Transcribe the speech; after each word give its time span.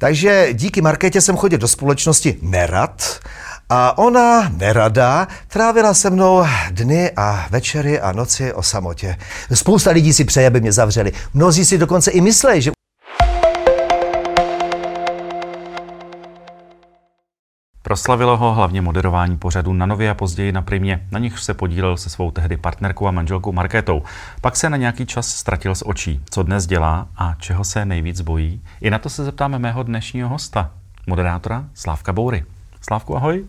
Takže 0.00 0.48
díky 0.52 0.80
Markétě 0.80 1.20
jsem 1.20 1.36
chodil 1.36 1.58
do 1.58 1.68
společnosti 1.68 2.38
nerad 2.42 3.20
a 3.68 3.98
ona, 3.98 4.48
nerada, 4.48 5.28
trávila 5.48 5.94
se 5.94 6.10
mnou 6.10 6.44
dny 6.70 7.10
a 7.16 7.46
večery 7.50 8.00
a 8.00 8.12
noci 8.12 8.52
o 8.52 8.62
samotě. 8.62 9.16
Spousta 9.54 9.90
lidí 9.90 10.12
si 10.12 10.24
přeje, 10.24 10.46
aby 10.46 10.60
mě 10.60 10.72
zavřeli. 10.72 11.12
Mnozí 11.34 11.64
si 11.64 11.78
dokonce 11.78 12.10
i 12.10 12.20
myslí, 12.20 12.62
že 12.62 12.70
Proslavilo 17.90 18.36
ho 18.36 18.54
hlavně 18.54 18.82
moderování 18.82 19.36
pořadu 19.36 19.72
na 19.72 19.86
Nově 19.86 20.10
a 20.10 20.14
později 20.14 20.52
na 20.52 20.62
Primě, 20.62 21.06
na 21.10 21.18
nich 21.18 21.38
se 21.38 21.54
podílel 21.54 21.96
se 21.96 22.10
svou 22.10 22.30
tehdy 22.30 22.56
partnerkou 22.56 23.06
a 23.06 23.10
manželkou 23.10 23.52
Markétou. 23.52 24.02
Pak 24.40 24.56
se 24.56 24.70
na 24.70 24.76
nějaký 24.76 25.06
čas 25.06 25.28
ztratil 25.28 25.74
z 25.74 25.82
očí. 25.86 26.20
Co 26.30 26.42
dnes 26.42 26.66
dělá 26.66 27.08
a 27.16 27.34
čeho 27.34 27.64
se 27.64 27.84
nejvíc 27.84 28.20
bojí? 28.20 28.60
I 28.80 28.90
na 28.90 28.98
to 28.98 29.10
se 29.10 29.24
zeptáme 29.24 29.58
mého 29.58 29.82
dnešního 29.82 30.28
hosta, 30.28 30.70
moderátora 31.06 31.64
Slávka 31.74 32.12
Boury. 32.12 32.44
Slávku, 32.80 33.16
ahoj. 33.16 33.44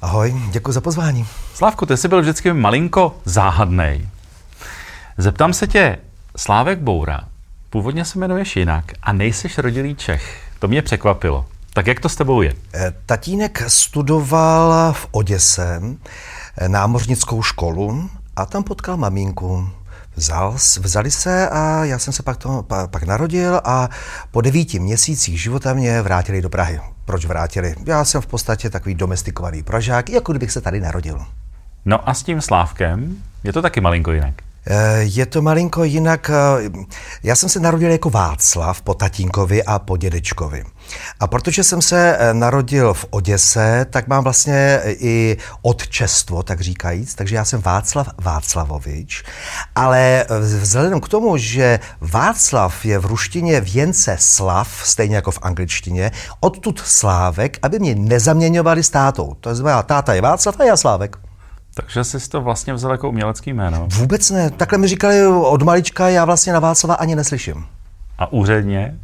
Ahoj, 0.00 0.34
děkuji 0.50 0.72
za 0.72 0.80
pozvání. 0.80 1.26
Slávku, 1.54 1.86
ty 1.86 1.96
jsi 1.96 2.08
byl 2.08 2.20
vždycky 2.20 2.52
malinko 2.52 3.16
záhadnej. 3.24 4.08
Zeptám 5.18 5.52
se 5.52 5.66
tě, 5.66 5.98
Slávek 6.36 6.78
Boura, 6.78 7.20
původně 7.70 8.04
se 8.04 8.18
jmenuješ 8.18 8.56
jinak 8.56 8.84
a 9.02 9.12
nejseš 9.12 9.58
rodilý 9.58 9.94
Čech. 9.94 10.50
To 10.58 10.68
mě 10.68 10.82
překvapilo. 10.82 11.46
Tak 11.76 11.86
jak 11.86 12.00
to 12.00 12.08
s 12.08 12.16
tebou 12.16 12.42
je? 12.42 12.54
Eh, 12.74 12.92
tatínek 13.06 13.62
studoval 13.68 14.92
v 14.92 15.06
Oděse 15.10 15.80
eh, 16.58 16.68
námořnickou 16.68 17.42
školu 17.42 18.10
a 18.36 18.46
tam 18.46 18.64
potkal 18.64 18.96
maminku. 18.96 19.68
Vzal, 20.14 20.52
vzali 20.80 21.10
se 21.10 21.48
a 21.48 21.84
já 21.84 21.98
jsem 21.98 22.12
se 22.12 22.22
pak, 22.22 22.36
to, 22.36 22.64
pak 22.86 23.02
narodil 23.02 23.60
a 23.64 23.88
po 24.30 24.40
devíti 24.40 24.78
měsících 24.78 25.42
života 25.42 25.74
mě 25.74 26.02
vrátili 26.02 26.42
do 26.42 26.48
Prahy. 26.48 26.80
Proč 27.04 27.24
vrátili? 27.24 27.74
Já 27.86 28.04
jsem 28.04 28.20
v 28.20 28.26
podstatě 28.26 28.70
takový 28.70 28.94
domestikovaný 28.94 29.62
pražák, 29.62 30.10
jako 30.10 30.32
kdybych 30.32 30.52
se 30.52 30.60
tady 30.60 30.80
narodil. 30.80 31.26
No 31.84 32.08
a 32.08 32.14
s 32.14 32.22
tím 32.22 32.40
Slávkem 32.40 33.16
je 33.44 33.52
to 33.52 33.62
taky 33.62 33.80
malinko 33.80 34.12
jinak. 34.12 34.45
Eh, 34.68 34.98
je 35.02 35.26
to 35.26 35.42
malinko 35.42 35.84
jinak. 35.84 36.30
Eh, 36.30 36.70
já 37.22 37.36
jsem 37.36 37.48
se 37.48 37.60
narodil 37.60 37.90
jako 37.90 38.10
Václav 38.10 38.82
po 38.82 38.94
tatínkovi 38.94 39.64
a 39.64 39.78
po 39.78 39.96
dědečkovi. 39.96 40.64
A 41.20 41.26
protože 41.26 41.64
jsem 41.64 41.82
se 41.82 42.16
eh, 42.18 42.34
narodil 42.34 42.94
v 42.94 43.06
Oděse, 43.10 43.86
tak 43.90 44.08
mám 44.08 44.24
vlastně 44.24 44.80
i 44.86 45.36
odčestvo, 45.62 46.42
tak 46.42 46.60
říkajíc, 46.60 47.14
takže 47.14 47.36
já 47.36 47.44
jsem 47.44 47.60
Václav 47.60 48.08
Václavovič, 48.18 49.24
ale 49.74 50.26
vzhledem 50.40 51.00
k 51.00 51.08
tomu, 51.08 51.36
že 51.36 51.80
Václav 52.00 52.84
je 52.84 52.98
v 52.98 53.06
ruštině 53.06 53.60
věnce 53.60 54.16
slav, 54.20 54.68
stejně 54.84 55.16
jako 55.16 55.30
v 55.30 55.38
angličtině, 55.42 56.10
odtud 56.40 56.82
Slávek, 56.84 57.58
aby 57.62 57.78
mě 57.78 57.94
nezaměňovali 57.94 58.82
s 58.82 58.90
tátou. 58.90 59.34
To 59.40 59.54
znamená, 59.54 59.82
táta 59.82 60.14
je 60.14 60.20
Václav 60.20 60.60
a 60.60 60.64
já 60.64 60.76
Slávek. 60.76 61.25
Takže 61.76 62.04
jsi 62.04 62.28
to 62.30 62.40
vlastně 62.40 62.74
vzal 62.74 62.92
jako 62.92 63.08
umělecký 63.08 63.52
jméno? 63.52 63.88
Vůbec 63.96 64.30
ne. 64.30 64.50
Takhle 64.50 64.78
mi 64.78 64.88
říkali 64.88 65.26
od 65.26 65.62
malička, 65.62 66.08
já 66.08 66.24
vlastně 66.24 66.52
na 66.52 66.60
Václava 66.60 66.94
ani 66.94 67.16
neslyším. 67.16 67.66
A 68.18 68.32
úředně? 68.32 68.94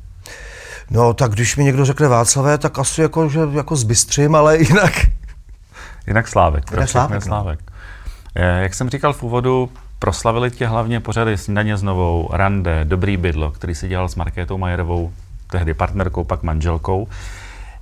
No, 0.91 1.15
tak 1.15 1.33
když 1.33 1.57
mi 1.57 1.65
někdo 1.65 1.85
řekne 1.85 2.09
Václavé, 2.09 2.59
tak 2.59 2.79
asi 2.79 3.03
jako, 3.03 3.29
že 3.29 3.41
jako 3.53 3.77
zbystřím, 3.77 4.35
ale 4.35 4.59
jinak... 4.59 4.93
Jinak 6.07 6.29
Slávek. 6.29 6.71
Jinak 6.71 6.89
Slávek, 6.89 7.15
no. 7.15 7.21
Slávek. 7.21 7.61
Eh, 8.35 8.63
jak 8.63 8.75
jsem 8.75 8.91
říkal 8.91 9.13
v 9.13 9.23
úvodu, 9.23 9.71
proslavili 9.99 10.51
tě 10.51 10.67
hlavně 10.67 11.01
pořady 11.01 11.39
Snídaně 11.39 11.77
s 11.77 11.83
novou, 11.83 12.29
Rande, 12.33 12.85
Dobrý 12.85 13.17
bydlo, 13.17 13.51
který 13.51 13.75
si 13.75 13.89
dělal 13.89 14.09
s 14.09 14.15
Markétou 14.15 14.59
Majerovou, 14.59 15.13
tehdy 15.51 15.75
partnerkou, 15.75 16.25
pak 16.25 16.43
manželkou. 16.43 17.09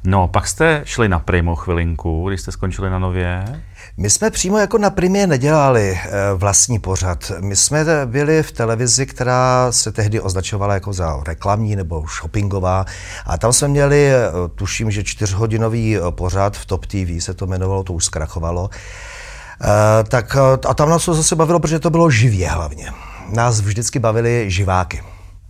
No, 0.04 0.28
pak 0.28 0.48
jste 0.48 0.82
šli 0.84 1.08
na 1.08 1.18
Primu 1.18 1.56
chvilinku, 1.56 2.28
když 2.28 2.40
jste 2.40 2.52
skončili 2.52 2.90
na 2.90 2.98
Nově. 2.98 3.62
My 3.96 4.10
jsme 4.10 4.30
přímo 4.30 4.58
jako 4.58 4.78
na 4.78 4.90
Primě 4.90 5.26
nedělali 5.26 6.00
eh, 6.02 6.10
vlastní 6.34 6.78
pořad. 6.78 7.32
My 7.40 7.56
jsme 7.56 7.84
byli 8.06 8.42
v 8.42 8.52
televizi, 8.52 9.06
která 9.06 9.72
se 9.72 9.92
tehdy 9.92 10.20
označovala 10.20 10.74
jako 10.74 10.92
za 10.92 11.22
reklamní 11.26 11.76
nebo 11.76 12.04
shoppingová. 12.18 12.84
A 13.26 13.38
tam 13.38 13.52
jsme 13.52 13.68
měli, 13.68 14.10
eh, 14.10 14.20
tuším, 14.54 14.90
že 14.90 15.04
čtyřhodinový 15.04 15.96
eh, 15.96 16.00
pořad 16.10 16.56
v 16.56 16.66
Top 16.66 16.86
TV 16.86 17.20
se 17.20 17.34
to 17.34 17.44
jmenovalo, 17.44 17.82
to 17.82 17.92
už 17.92 18.04
zkrachovalo. 18.04 18.70
Tak, 20.08 20.36
a 20.68 20.74
tam 20.74 20.90
nás 20.90 21.04
to 21.04 21.14
zase 21.14 21.36
bavilo, 21.36 21.60
protože 21.60 21.78
to 21.78 21.90
bylo 21.90 22.10
živě 22.10 22.48
hlavně. 22.48 22.92
Nás 23.28 23.60
vždycky 23.60 23.98
bavili 23.98 24.50
živáky. 24.50 25.02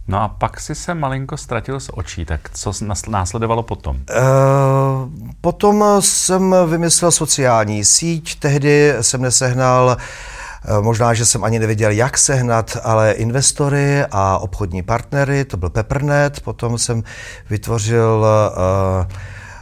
No 0.09 0.23
a 0.23 0.29
pak 0.29 0.61
si 0.61 0.75
se 0.75 0.95
malinko 0.95 1.37
ztratil 1.37 1.81
z 1.81 1.91
očí, 1.95 2.25
tak 2.25 2.41
co 2.53 2.73
následovalo 3.09 3.63
potom? 3.63 3.97
Uh, 3.97 5.09
potom 5.41 5.85
jsem 6.01 6.55
vymyslel 6.67 7.11
sociální 7.11 7.85
síť, 7.85 8.39
tehdy 8.39 8.95
jsem 9.01 9.23
nesehnal 9.23 9.97
eh, 9.97 10.81
Možná, 10.81 11.15
že 11.15 11.27
jsem 11.27 11.45
ani 11.45 11.59
nevěděl, 11.59 11.91
jak 11.91 12.19
sehnat, 12.19 12.77
ale 12.83 13.13
investory 13.13 14.05
a 14.11 14.39
obchodní 14.39 14.83
partnery, 14.83 15.45
to 15.45 15.57
byl 15.57 15.71
Peppernet, 15.71 16.41
potom 16.41 16.79
jsem 16.79 17.03
vytvořil 17.51 18.25
uh, 18.25 19.07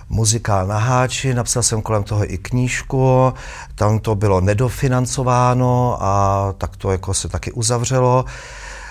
muzikál 0.09 0.67
na 0.67 0.79
háči, 0.79 1.35
napsal 1.35 1.63
jsem 1.63 1.83
kolem 1.83 2.03
toho 2.03 2.33
i 2.33 2.39
knížku, 2.39 3.35
tam 3.75 3.99
to 3.99 4.15
bylo 4.15 4.41
nedofinancováno 4.41 5.99
a 6.01 6.55
tak 6.59 6.77
to 6.77 6.91
jako 6.93 7.15
se 7.15 7.29
taky 7.29 7.53
uzavřelo. 7.53 8.25
Uh, 8.25 8.31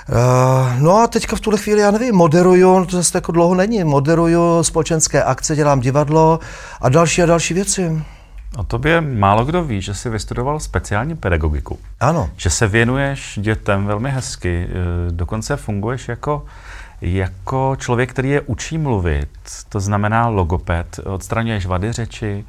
Uh, 0.10 0.82
no 0.82 0.98
a 0.98 1.08
teďka 1.08 1.36
v 1.36 1.40
tuhle 1.40 1.60
chvíli, 1.60 1.82
já 1.82 1.92
nevím, 1.92 2.16
moderuju, 2.16 2.80
no 2.80 2.86
to 2.86 2.98
zase 2.98 3.18
jako 3.18 3.32
dlouho 3.32 3.56
není, 3.56 3.84
moderuju 3.84 4.64
společenské 4.64 5.24
akce, 5.24 5.56
dělám 5.56 5.80
divadlo 5.80 6.40
a 6.82 6.90
další 6.90 7.24
a 7.24 7.26
další 7.26 7.54
věci. 7.54 8.02
O 8.58 8.64
tobě 8.64 9.02
málo 9.02 9.46
kdo 9.46 9.64
ví, 9.64 9.82
že 9.82 9.94
jsi 9.94 10.10
vystudoval 10.10 10.60
speciální 10.60 11.16
pedagogiku. 11.16 11.80
Ano. 12.00 12.30
Že 12.38 12.50
se 12.50 12.68
věnuješ 12.68 13.40
dětem 13.42 13.86
velmi 13.86 14.12
hezky, 14.12 14.68
eh, 14.70 15.12
dokonce 15.12 15.56
funguješ 15.58 16.08
jako, 16.08 16.46
jako 17.02 17.76
člověk, 17.80 18.10
který 18.10 18.30
je 18.30 18.42
učí 18.42 18.78
mluvit, 18.78 19.30
to 19.70 19.80
znamená 19.80 20.28
logoped, 20.28 21.00
odstraňuješ 21.06 21.66
vady 21.66 21.92
řeči, 21.92 22.46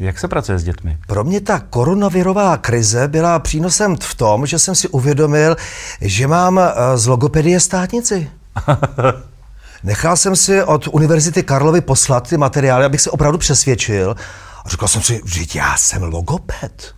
jak 0.00 0.18
se 0.18 0.28
pracuje 0.28 0.58
s 0.58 0.64
dětmi? 0.64 0.98
Pro 1.06 1.24
mě 1.24 1.40
ta 1.40 1.58
koronavirová 1.58 2.56
krize 2.56 3.08
byla 3.08 3.38
přínosem 3.38 3.96
v 4.00 4.14
tom, 4.14 4.46
že 4.46 4.58
jsem 4.58 4.74
si 4.74 4.88
uvědomil, 4.88 5.56
že 6.00 6.26
mám 6.26 6.58
eh, 6.58 6.98
z 6.98 7.06
logopedie 7.06 7.60
státnici. 7.60 8.30
Nechal 9.82 10.16
jsem 10.16 10.36
si 10.36 10.62
od 10.62 10.88
Univerzity 10.88 11.42
Karlovy 11.42 11.80
poslat 11.80 12.28
ty 12.28 12.36
materiály, 12.36 12.84
abych 12.84 13.00
se 13.00 13.10
opravdu 13.10 13.38
přesvědčil. 13.38 14.16
A 14.64 14.68
říkal 14.68 14.88
jsem 14.88 15.02
si, 15.02 15.20
že 15.24 15.58
já 15.58 15.76
jsem 15.76 16.02
logoped 16.02 16.94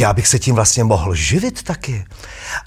já 0.00 0.12
bych 0.12 0.28
se 0.28 0.38
tím 0.38 0.54
vlastně 0.54 0.84
mohl 0.84 1.14
živit 1.14 1.62
taky. 1.62 2.04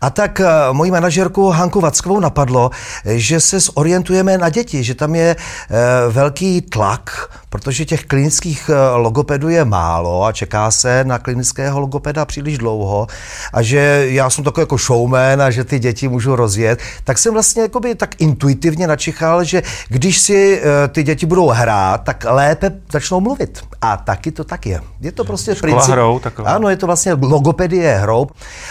A 0.01 0.09
tak 0.09 0.39
uh, 0.39 0.77
moji 0.77 0.91
manažerku 0.91 1.49
Hanku 1.49 1.81
Vackovou 1.81 2.19
napadlo, 2.19 2.71
že 3.05 3.39
se 3.39 3.59
zorientujeme 3.59 4.37
na 4.37 4.49
děti, 4.49 4.83
že 4.83 4.95
tam 4.95 5.15
je 5.15 5.35
uh, 5.35 6.13
velký 6.13 6.61
tlak, 6.61 7.29
protože 7.49 7.85
těch 7.85 8.05
klinických 8.05 8.69
logopedů 8.95 9.49
je 9.49 9.65
málo 9.65 10.25
a 10.25 10.31
čeká 10.31 10.71
se 10.71 11.03
na 11.03 11.19
klinického 11.19 11.79
logopeda 11.79 12.25
příliš 12.25 12.57
dlouho 12.57 13.07
a 13.53 13.61
že 13.61 14.05
já 14.09 14.29
jsem 14.29 14.43
takový 14.43 14.61
jako 14.61 14.77
showman 14.77 15.41
a 15.41 15.49
že 15.49 15.63
ty 15.63 15.79
děti 15.79 16.07
můžu 16.07 16.35
rozjet, 16.35 16.79
tak 17.03 17.17
jsem 17.17 17.33
vlastně 17.33 17.61
jakoby 17.61 17.95
tak 17.95 18.21
intuitivně 18.21 18.87
načichal, 18.87 19.43
že 19.43 19.63
když 19.87 20.19
si 20.19 20.61
ty 20.89 21.03
děti 21.03 21.25
budou 21.25 21.49
hrát, 21.49 22.03
tak 22.03 22.25
lépe 22.29 22.71
začnou 22.91 23.19
mluvit. 23.19 23.61
A 23.81 23.97
taky 23.97 24.31
to 24.31 24.43
tak 24.43 24.65
je. 24.65 24.81
Je 25.01 25.11
to 25.11 25.23
prostě 25.23 25.55
princip. 25.55 25.91
Hrou. 25.91 26.21
Ano, 26.45 26.69
je 26.69 26.77
to 26.77 26.85
vlastně 26.85 27.06
logopedie 27.13 27.97
hrou. 27.97 28.27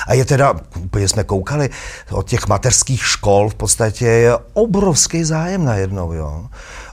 A 0.07 0.15
je 0.15 0.25
teda, 0.25 0.55
úplně 0.77 1.09
jsme 1.09 1.25
koukali, 1.25 1.71
od 2.11 2.29
těch 2.29 2.47
mateřských 2.49 3.05
škol 3.07 3.49
v 3.49 3.55
podstatě 3.55 4.07
je 4.07 4.37
obrovský 4.53 5.25
zájem 5.25 5.65
na 5.65 5.75
jednou, 5.75 6.13
jo. 6.13 6.47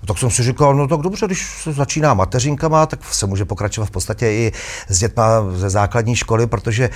Tak 0.06 0.18
jsem 0.18 0.30
si 0.30 0.44
říkal, 0.44 0.76
no 0.76 0.88
tak 0.88 1.00
dobře, 1.00 1.26
když 1.26 1.62
se 1.64 1.74
začíná 1.74 2.14
mateřinkama, 2.14 2.86
tak 2.86 3.00
se 3.12 3.26
může 3.26 3.46
pokračovat 3.46 3.86
v 3.86 3.92
podstatě 3.92 4.28
i 4.28 4.52
s 4.88 5.00
dětma 5.00 5.26
ze 5.56 5.70
základní 5.70 6.16
školy, 6.16 6.48
protože 6.48 6.90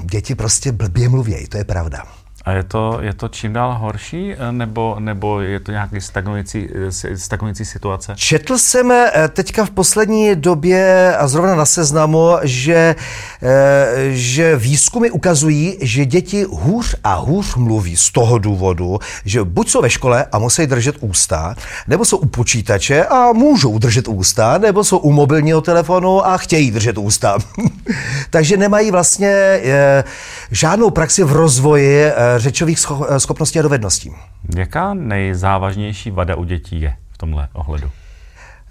děti 0.00 0.34
prostě 0.34 0.72
blbě 0.72 1.08
mluvějí, 1.08 1.46
to 1.46 1.56
je 1.56 1.64
pravda. 1.64 2.25
A 2.46 2.52
je 2.52 2.62
to, 2.62 2.98
je 3.02 3.14
to 3.14 3.28
čím 3.28 3.52
dál 3.52 3.78
horší, 3.80 4.34
nebo, 4.50 4.96
nebo 4.98 5.40
je 5.40 5.60
to 5.60 5.72
nějaký 5.72 6.00
stagnující, 6.00 6.68
stagnující 7.16 7.64
situace? 7.64 8.12
Četl 8.16 8.58
jsem 8.58 8.92
eh, 8.92 9.28
teďka 9.28 9.64
v 9.64 9.70
poslední 9.70 10.36
době 10.36 11.16
a 11.16 11.28
zrovna 11.28 11.54
na 11.54 11.66
seznamu, 11.66 12.30
že, 12.42 12.94
eh, 13.42 13.86
že 14.10 14.56
výzkumy 14.56 15.10
ukazují, 15.10 15.78
že 15.80 16.04
děti 16.04 16.46
hůř 16.50 16.96
a 17.04 17.14
hůř 17.14 17.56
mluví 17.56 17.96
z 17.96 18.10
toho 18.10 18.38
důvodu, 18.38 18.98
že 19.24 19.44
buď 19.44 19.68
jsou 19.68 19.82
ve 19.82 19.90
škole 19.90 20.26
a 20.32 20.38
musí 20.38 20.66
držet 20.66 20.96
ústa, 21.00 21.54
nebo 21.86 22.04
jsou 22.04 22.16
u 22.16 22.26
počítače 22.26 23.04
a 23.04 23.32
můžou 23.32 23.78
držet 23.78 24.08
ústa, 24.08 24.58
nebo 24.58 24.84
jsou 24.84 24.98
u 24.98 25.12
mobilního 25.12 25.60
telefonu 25.60 26.26
a 26.26 26.38
chtějí 26.38 26.70
držet 26.70 26.98
ústa. 26.98 27.38
Takže 28.30 28.56
nemají 28.56 28.90
vlastně 28.90 29.28
eh, 29.28 30.04
žádnou 30.50 30.90
praxi 30.90 31.24
v 31.24 31.32
rozvoji 31.32 32.10
řečových 32.36 32.78
schopností 33.18 33.58
a 33.58 33.62
dovedností. 33.62 34.12
Jaká 34.56 34.94
nejzávažnější 34.94 36.10
vada 36.10 36.34
u 36.34 36.44
dětí 36.44 36.80
je? 36.80 36.96
v 37.16 37.18
tomhle 37.18 37.48
ohledu? 37.52 37.90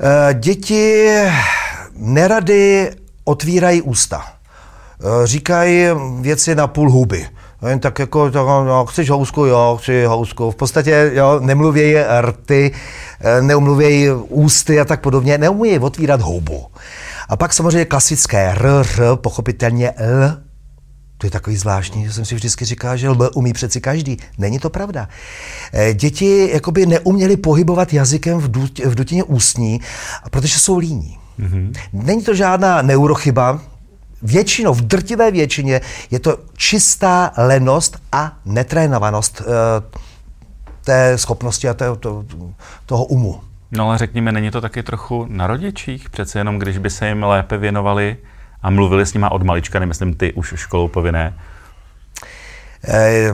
Eh, 0.02 0.34
děti 0.34 1.08
nerady 1.96 2.92
otvírají 3.24 3.82
ústa. 3.82 4.26
Eh, 4.26 5.28
říkají 5.28 5.86
věci 6.22 6.56
na 6.56 6.68
půl 6.68 6.92
huby. 6.92 7.28
Jen 7.68 7.80
tak 7.80 8.00
jako, 8.00 8.32
tak, 8.32 8.46
no, 8.46 8.86
chceš 8.86 9.10
housku, 9.10 9.46
jo, 9.46 9.78
chci 9.82 10.06
housku. 10.06 10.52
V 10.52 10.56
podstatě 10.56 11.12
jo, 11.14 11.40
nemluvějí 11.40 11.96
rty, 12.22 12.72
eh, 13.22 13.42
neumluvějí 13.42 14.10
ústy 14.30 14.80
a 14.80 14.86
tak 14.86 15.02
podobně, 15.02 15.38
neumí 15.38 15.80
otvírat 15.80 16.22
houbu. 16.22 16.66
A 17.30 17.38
pak 17.38 17.54
samozřejmě 17.54 17.86
klasické 17.86 18.52
r, 18.52 18.66
r, 18.66 19.16
pochopitelně 19.16 19.92
l, 19.92 20.38
to 21.18 21.28
je 21.28 21.32
takový 21.32 21.58
zvláštní, 21.58 22.06
že 22.06 22.14
jsem 22.14 22.26
si 22.26 22.36
vždycky 22.36 22.66
říkal, 22.66 22.98
že 22.98 23.08
L 23.08 23.30
umí 23.36 23.54
přeci 23.54 23.82
každý. 23.82 24.18
Není 24.38 24.60
to 24.60 24.70
pravda. 24.70 25.10
Eh, 25.74 25.94
děti 25.94 26.50
jakoby 26.54 26.86
neuměly 26.86 27.38
pohybovat 27.38 27.94
jazykem 27.94 28.40
v, 28.40 28.52
dut, 28.52 28.80
v 28.80 28.96
dutině 28.96 29.24
ústní, 29.24 29.82
protože 30.30 30.60
jsou 30.60 30.78
líní. 30.78 31.18
Mm-hmm. 31.40 31.74
Není 31.94 32.24
to 32.24 32.36
žádná 32.36 32.82
neurochyba, 32.82 33.62
většinou, 34.22 34.74
v 34.74 34.82
drtivé 34.82 35.32
většině 35.32 35.82
je 36.12 36.20
to 36.20 36.38
čistá 36.58 37.32
lenost 37.38 37.98
a 38.12 38.38
netrénovanost 38.46 39.42
eh, 39.42 39.46
té 40.84 41.18
schopnosti 41.18 41.70
a 41.70 41.74
té, 41.74 41.86
to, 42.00 42.26
toho 42.86 43.06
umu. 43.06 43.42
No 43.72 43.88
ale 43.88 43.98
řekněme, 43.98 44.32
není 44.32 44.52
to 44.52 44.62
taky 44.62 44.84
trochu 44.84 45.26
na 45.30 45.48
rodičích? 45.48 46.10
Přece 46.10 46.40
jenom, 46.40 46.60
když 46.60 46.78
by 46.78 46.90
se 46.90 47.08
jim 47.08 47.24
lépe 47.24 47.58
věnovali 47.58 48.18
a 48.66 48.70
mluvili 48.70 49.06
s 49.06 49.14
nima 49.14 49.32
od 49.32 49.44
malička, 49.44 49.80
nemyslím 49.80 50.14
ty 50.14 50.34
už 50.34 50.54
školou 50.56 50.88
povinné. 50.88 51.34
Eh, 52.88 53.34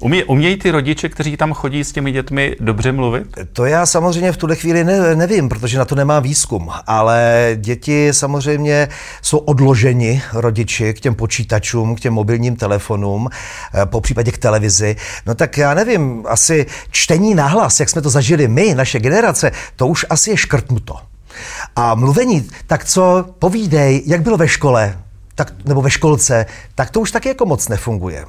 Umí, 0.00 0.24
umějí 0.24 0.56
ty 0.56 0.70
rodiče, 0.70 1.08
kteří 1.08 1.36
tam 1.36 1.52
chodí 1.52 1.84
s 1.84 1.92
těmi 1.92 2.12
dětmi, 2.12 2.56
dobře 2.60 2.92
mluvit? 2.92 3.38
To 3.52 3.64
já 3.64 3.86
samozřejmě 3.86 4.32
v 4.32 4.36
tuhle 4.36 4.56
chvíli 4.56 4.84
ne, 4.84 5.16
nevím, 5.16 5.48
protože 5.48 5.78
na 5.78 5.84
to 5.84 5.94
nemám 5.94 6.22
výzkum, 6.22 6.70
ale 6.86 7.50
děti 7.56 8.08
samozřejmě 8.12 8.88
jsou 9.22 9.38
odloženi 9.38 10.22
rodiči 10.32 10.94
k 10.94 11.00
těm 11.00 11.14
počítačům, 11.14 11.94
k 11.94 12.00
těm 12.00 12.14
mobilním 12.14 12.56
telefonům, 12.56 13.28
eh, 13.74 13.86
po 13.86 14.00
případě 14.00 14.32
k 14.32 14.38
televizi. 14.38 14.96
No 15.26 15.34
tak 15.34 15.58
já 15.58 15.74
nevím, 15.74 16.24
asi 16.28 16.66
čtení 16.90 17.34
nahlas, 17.34 17.80
jak 17.80 17.88
jsme 17.88 18.02
to 18.02 18.10
zažili 18.10 18.48
my, 18.48 18.74
naše 18.74 19.00
generace, 19.00 19.52
to 19.76 19.86
už 19.86 20.06
asi 20.10 20.30
je 20.30 20.36
škrtnuto. 20.36 21.15
A 21.76 21.94
mluvení, 21.94 22.48
tak 22.66 22.84
co 22.84 23.24
povídej, 23.38 24.02
jak 24.06 24.22
bylo 24.22 24.36
ve 24.36 24.48
škole, 24.48 24.98
tak, 25.34 25.52
nebo 25.64 25.82
ve 25.82 25.90
školce, 25.90 26.46
tak 26.74 26.90
to 26.90 27.00
už 27.00 27.10
taky 27.10 27.28
jako 27.28 27.46
moc 27.46 27.68
nefunguje. 27.68 28.24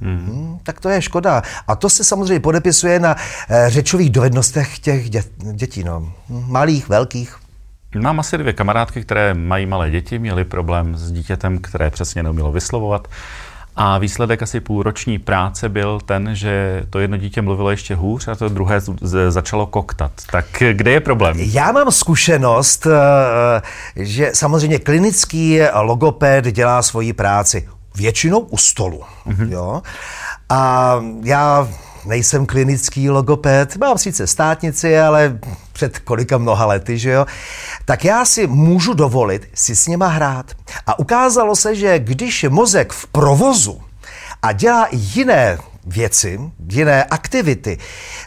Mm. 0.00 0.58
tak 0.62 0.80
to 0.80 0.88
je 0.88 1.02
škoda. 1.02 1.42
A 1.66 1.76
to 1.76 1.90
se 1.90 2.04
samozřejmě 2.04 2.40
podepisuje 2.40 3.00
na 3.00 3.16
e, 3.48 3.70
řečových 3.70 4.10
dovednostech 4.10 4.78
těch 4.78 5.10
dě, 5.10 5.22
dětí, 5.52 5.84
no. 5.84 6.12
malých, 6.28 6.88
velkých. 6.88 7.36
Mám 8.02 8.20
asi 8.20 8.38
dvě 8.38 8.52
kamarádky, 8.52 9.02
které 9.02 9.34
mají 9.34 9.66
malé 9.66 9.90
děti, 9.90 10.18
měly 10.18 10.44
problém 10.44 10.96
s 10.96 11.12
dítětem, 11.12 11.58
které 11.58 11.90
přesně 11.90 12.22
neumělo 12.22 12.52
vyslovovat. 12.52 13.08
A 13.80 13.98
výsledek 13.98 14.42
asi 14.42 14.60
půlroční 14.60 15.18
práce 15.18 15.68
byl 15.68 16.00
ten, 16.00 16.34
že 16.34 16.82
to 16.90 16.98
jedno 16.98 17.16
dítě 17.16 17.42
mluvilo 17.42 17.70
ještě 17.70 17.94
hůř 17.94 18.28
a 18.28 18.34
to 18.34 18.48
druhé 18.48 18.80
začalo 19.28 19.66
koktat. 19.66 20.12
Tak 20.30 20.46
kde 20.72 20.90
je 20.90 21.00
problém? 21.00 21.36
Já 21.38 21.72
mám 21.72 21.90
zkušenost, 21.90 22.86
eh, 22.86 23.62
že 23.96 24.30
samozřejmě 24.34 24.78
klinický 24.78 25.60
logoped 25.74 26.44
dělá 26.44 26.82
svoji 26.82 27.12
práci 27.12 27.68
většinou 27.96 28.38
u 28.38 28.56
stolu. 28.56 29.02
Mm-hmm. 29.26 29.52
Jo? 29.52 29.82
A 30.48 30.94
já 31.22 31.68
nejsem 32.08 32.46
klinický 32.46 33.10
logoped, 33.10 33.76
mám 33.76 33.98
sice 33.98 34.26
státnici, 34.26 34.98
ale 34.98 35.38
před 35.72 35.98
kolika 35.98 36.38
mnoha 36.38 36.66
lety, 36.66 36.98
že 36.98 37.10
jo, 37.10 37.26
tak 37.84 38.04
já 38.04 38.24
si 38.24 38.46
můžu 38.46 38.94
dovolit 38.94 39.48
si 39.54 39.76
s 39.76 39.86
něma 39.86 40.06
hrát. 40.06 40.52
A 40.86 40.98
ukázalo 40.98 41.56
se, 41.56 41.74
že 41.74 41.98
když 41.98 42.42
je 42.42 42.48
mozek 42.48 42.92
v 42.92 43.06
provozu 43.06 43.80
a 44.42 44.52
dělá 44.52 44.88
jiné 44.92 45.58
věci, 45.86 46.40
jiné 46.70 47.04
aktivity, 47.04 47.78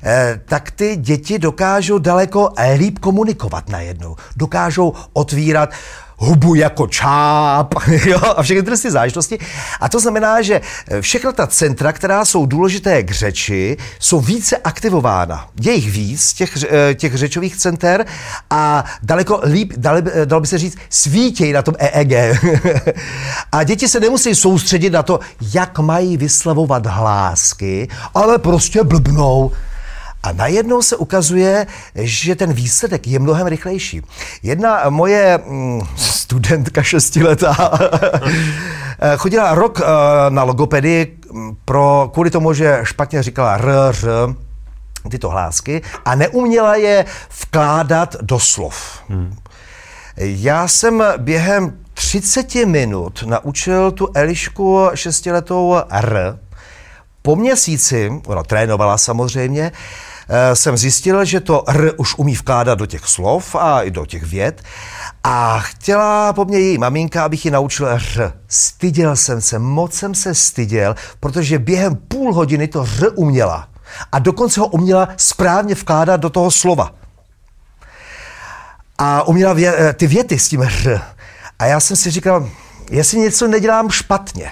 eh, 0.04 0.40
tak 0.46 0.72
ty 0.72 0.96
děti 0.96 1.40
dokážou 1.40 1.98
daleko 1.98 2.50
líp 2.78 3.00
komunikovat 3.00 3.70
najednou. 3.70 4.16
Dokážou 4.36 4.94
otvírat 5.14 5.70
hubu 6.22 6.56
jako 6.56 6.88
čáp 6.88 7.74
jo, 8.06 8.20
a 8.36 8.44
všechny 8.44 8.64
ty 8.64 8.92
záležitosti. 8.92 9.40
A 9.80 9.90
to 9.90 10.00
znamená, 10.00 10.42
že 10.42 10.62
všechna 11.02 11.32
ta 11.32 11.48
centra, 11.48 11.94
která 11.94 12.26
jsou 12.26 12.46
důležité 12.46 13.04
k 13.04 13.12
řeči, 13.12 13.78
jsou 14.00 14.20
více 14.20 14.58
aktivována. 14.58 15.48
Je 15.62 15.74
jich 15.74 15.92
víc, 15.92 16.34
těch, 16.34 16.64
eh, 16.64 16.94
těch 16.94 17.16
řečových 17.16 17.58
center 17.58 18.06
a 18.50 18.86
daleko 19.04 19.42
líp, 19.44 19.74
dalo 19.78 20.02
by, 20.02 20.12
dalo 20.26 20.42
by 20.42 20.48
se 20.48 20.58
říct, 20.58 20.78
svítějí 20.90 21.54
na 21.54 21.62
tom 21.62 21.76
EEG. 21.80 22.38
a 23.52 23.64
děti 23.64 23.88
se 23.88 24.00
nemusí 24.00 24.36
soustředit 24.36 24.90
na 24.90 25.04
to, 25.04 25.20
jak 25.54 25.80
mají 25.80 26.18
vyslavovat 26.18 26.86
hlásky, 26.86 27.88
ale 28.14 28.38
prostě 28.38 28.84
blbnou. 28.84 29.52
A 30.24 30.32
najednou 30.32 30.82
se 30.82 30.96
ukazuje, 30.96 31.68
že 31.96 32.36
ten 32.36 32.54
výsledek 32.54 33.08
je 33.08 33.20
mnohem 33.20 33.48
rychlejší. 33.48 34.02
Jedna 34.44 34.90
moje 34.90 35.40
mm, 35.46 35.82
studentka 35.96 36.84
šestiletá 36.84 37.72
chodila 39.18 39.56
rok 39.56 39.82
eh, 39.82 39.86
na 40.30 40.44
logopedii 40.44 41.18
mm, 41.32 41.56
pro, 41.66 42.10
kvůli 42.14 42.30
tomu, 42.30 42.54
že 42.54 42.80
špatně 42.84 43.24
říkala 43.24 43.54
r, 43.54 43.70
r, 43.70 44.36
tyto 45.10 45.30
hlásky 45.30 45.82
a 46.06 46.16
neuměla 46.16 46.76
je 46.76 47.06
vkládat 47.42 48.16
do 48.22 48.40
slov. 48.40 49.00
Hmm. 49.10 49.36
Já 50.18 50.68
jsem 50.68 51.04
během 51.18 51.78
30 51.94 52.56
minut 52.56 53.24
naučil 53.28 53.92
tu 53.92 54.08
Elišku 54.14 54.90
šestiletou 54.94 55.76
R. 55.90 56.40
Po 57.22 57.36
měsíci, 57.36 58.22
ona 58.28 58.44
trénovala 58.44 58.98
samozřejmě, 58.98 59.72
jsem 60.54 60.78
zjistil, 60.78 61.26
že 61.26 61.40
to 61.40 61.70
R 61.70 61.94
už 61.98 62.16
umí 62.18 62.36
vkládat 62.36 62.78
do 62.80 62.86
těch 62.86 63.06
slov 63.08 63.56
a 63.56 63.82
i 63.82 63.92
do 63.92 64.06
těch 64.06 64.24
věd. 64.24 64.62
A 65.24 65.60
chtěla 65.60 66.34
po 66.34 66.46
mně 66.46 66.60
její 66.60 66.78
maminka, 66.78 67.24
abych 67.26 67.46
ji 67.46 67.52
naučil 67.52 67.88
R. 67.88 68.34
Styděl 68.48 69.16
jsem 69.16 69.42
se, 69.42 69.60
moc 69.60 69.94
jsem 69.94 70.16
se 70.16 70.36
styděl, 70.36 70.96
protože 71.20 71.60
během 71.60 71.96
půl 71.96 72.34
hodiny 72.34 72.68
to 72.68 72.82
R 73.02 73.12
uměla. 73.16 73.68
A 74.12 74.20
dokonce 74.20 74.60
ho 74.60 74.68
uměla 74.68 75.08
správně 75.18 75.76
vkládat 75.76 76.18
do 76.20 76.30
toho 76.30 76.52
slova. 76.52 76.92
A 78.98 79.24
uměla 79.24 79.56
vě- 79.56 79.74
eh, 79.78 79.94
ty 79.94 80.08
věty 80.08 80.40
s 80.40 80.50
tím 80.50 80.62
R. 80.62 81.02
A 81.60 81.66
já 81.66 81.80
jsem 81.80 81.98
si 81.98 82.12
říkal, 82.12 82.50
jestli 82.92 83.20
něco 83.20 83.48
nedělám 83.48 83.90
špatně 83.90 84.52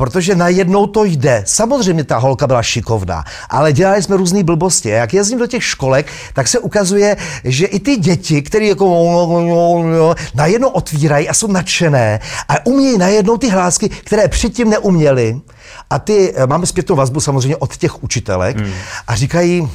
protože 0.00 0.34
najednou 0.34 0.86
to 0.86 1.04
jde. 1.04 1.42
Samozřejmě 1.46 2.04
ta 2.04 2.18
holka 2.18 2.46
byla 2.46 2.62
šikovná, 2.62 3.24
ale 3.50 3.72
dělali 3.72 4.02
jsme 4.02 4.16
různé 4.16 4.42
blbosti. 4.42 4.92
A 4.92 4.96
jak 4.96 5.14
jezdím 5.14 5.38
do 5.38 5.46
těch 5.46 5.64
školek, 5.64 6.06
tak 6.32 6.48
se 6.48 6.58
ukazuje, 6.58 7.16
že 7.44 7.66
i 7.66 7.80
ty 7.80 7.96
děti, 7.96 8.42
které 8.42 8.66
jako 8.66 8.86
najednou 10.34 10.68
otvírají 10.68 11.28
a 11.28 11.34
jsou 11.34 11.46
nadšené 11.52 12.20
a 12.48 12.66
umějí 12.66 12.98
najednou 12.98 13.36
ty 13.36 13.48
hlásky, 13.48 13.88
které 13.88 14.28
předtím 14.28 14.70
neuměli. 14.70 15.40
A 15.90 15.98
ty, 15.98 16.32
eh, 16.36 16.46
máme 16.46 16.66
zpětnou 16.66 16.96
vazbu 16.96 17.20
samozřejmě 17.20 17.56
od 17.56 17.76
těch 17.76 18.02
učitelek 18.02 18.56
hmm. 18.56 18.72
a 19.06 19.16
říkají, 19.16 19.68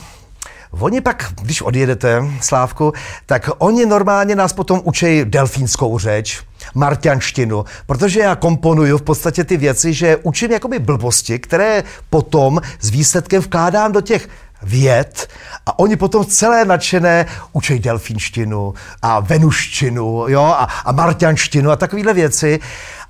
Oni 0.79 1.01
pak, 1.01 1.33
když 1.41 1.61
odjedete, 1.61 2.23
Slávku, 2.41 2.93
tak 3.25 3.49
oni 3.57 3.85
normálně 3.85 4.35
nás 4.35 4.53
potom 4.53 4.81
učí 4.83 5.25
delfínskou 5.25 5.99
řeč, 5.99 6.43
marťanštinu, 6.73 7.65
protože 7.85 8.19
já 8.19 8.35
komponuju 8.35 8.97
v 8.97 9.01
podstatě 9.01 9.43
ty 9.43 9.57
věci, 9.57 9.93
že 9.93 10.17
učím 10.23 10.51
jakoby 10.51 10.79
blbosti, 10.79 11.39
které 11.39 11.83
potom 12.09 12.61
s 12.79 12.89
výsledkem 12.89 13.41
vkládám 13.41 13.91
do 13.91 14.01
těch 14.01 14.29
věd 14.63 15.27
a 15.65 15.79
oni 15.79 15.95
potom 15.95 16.25
celé 16.25 16.65
nadšené 16.65 17.25
učí 17.53 17.79
delfínštinu 17.79 18.73
a 19.01 19.19
venuštinu 19.19 20.25
jo, 20.27 20.43
a, 20.43 20.63
a 20.63 20.91
marťanštinu 20.91 21.71
a 21.71 21.75
takovéhle 21.75 22.13
věci. 22.13 22.59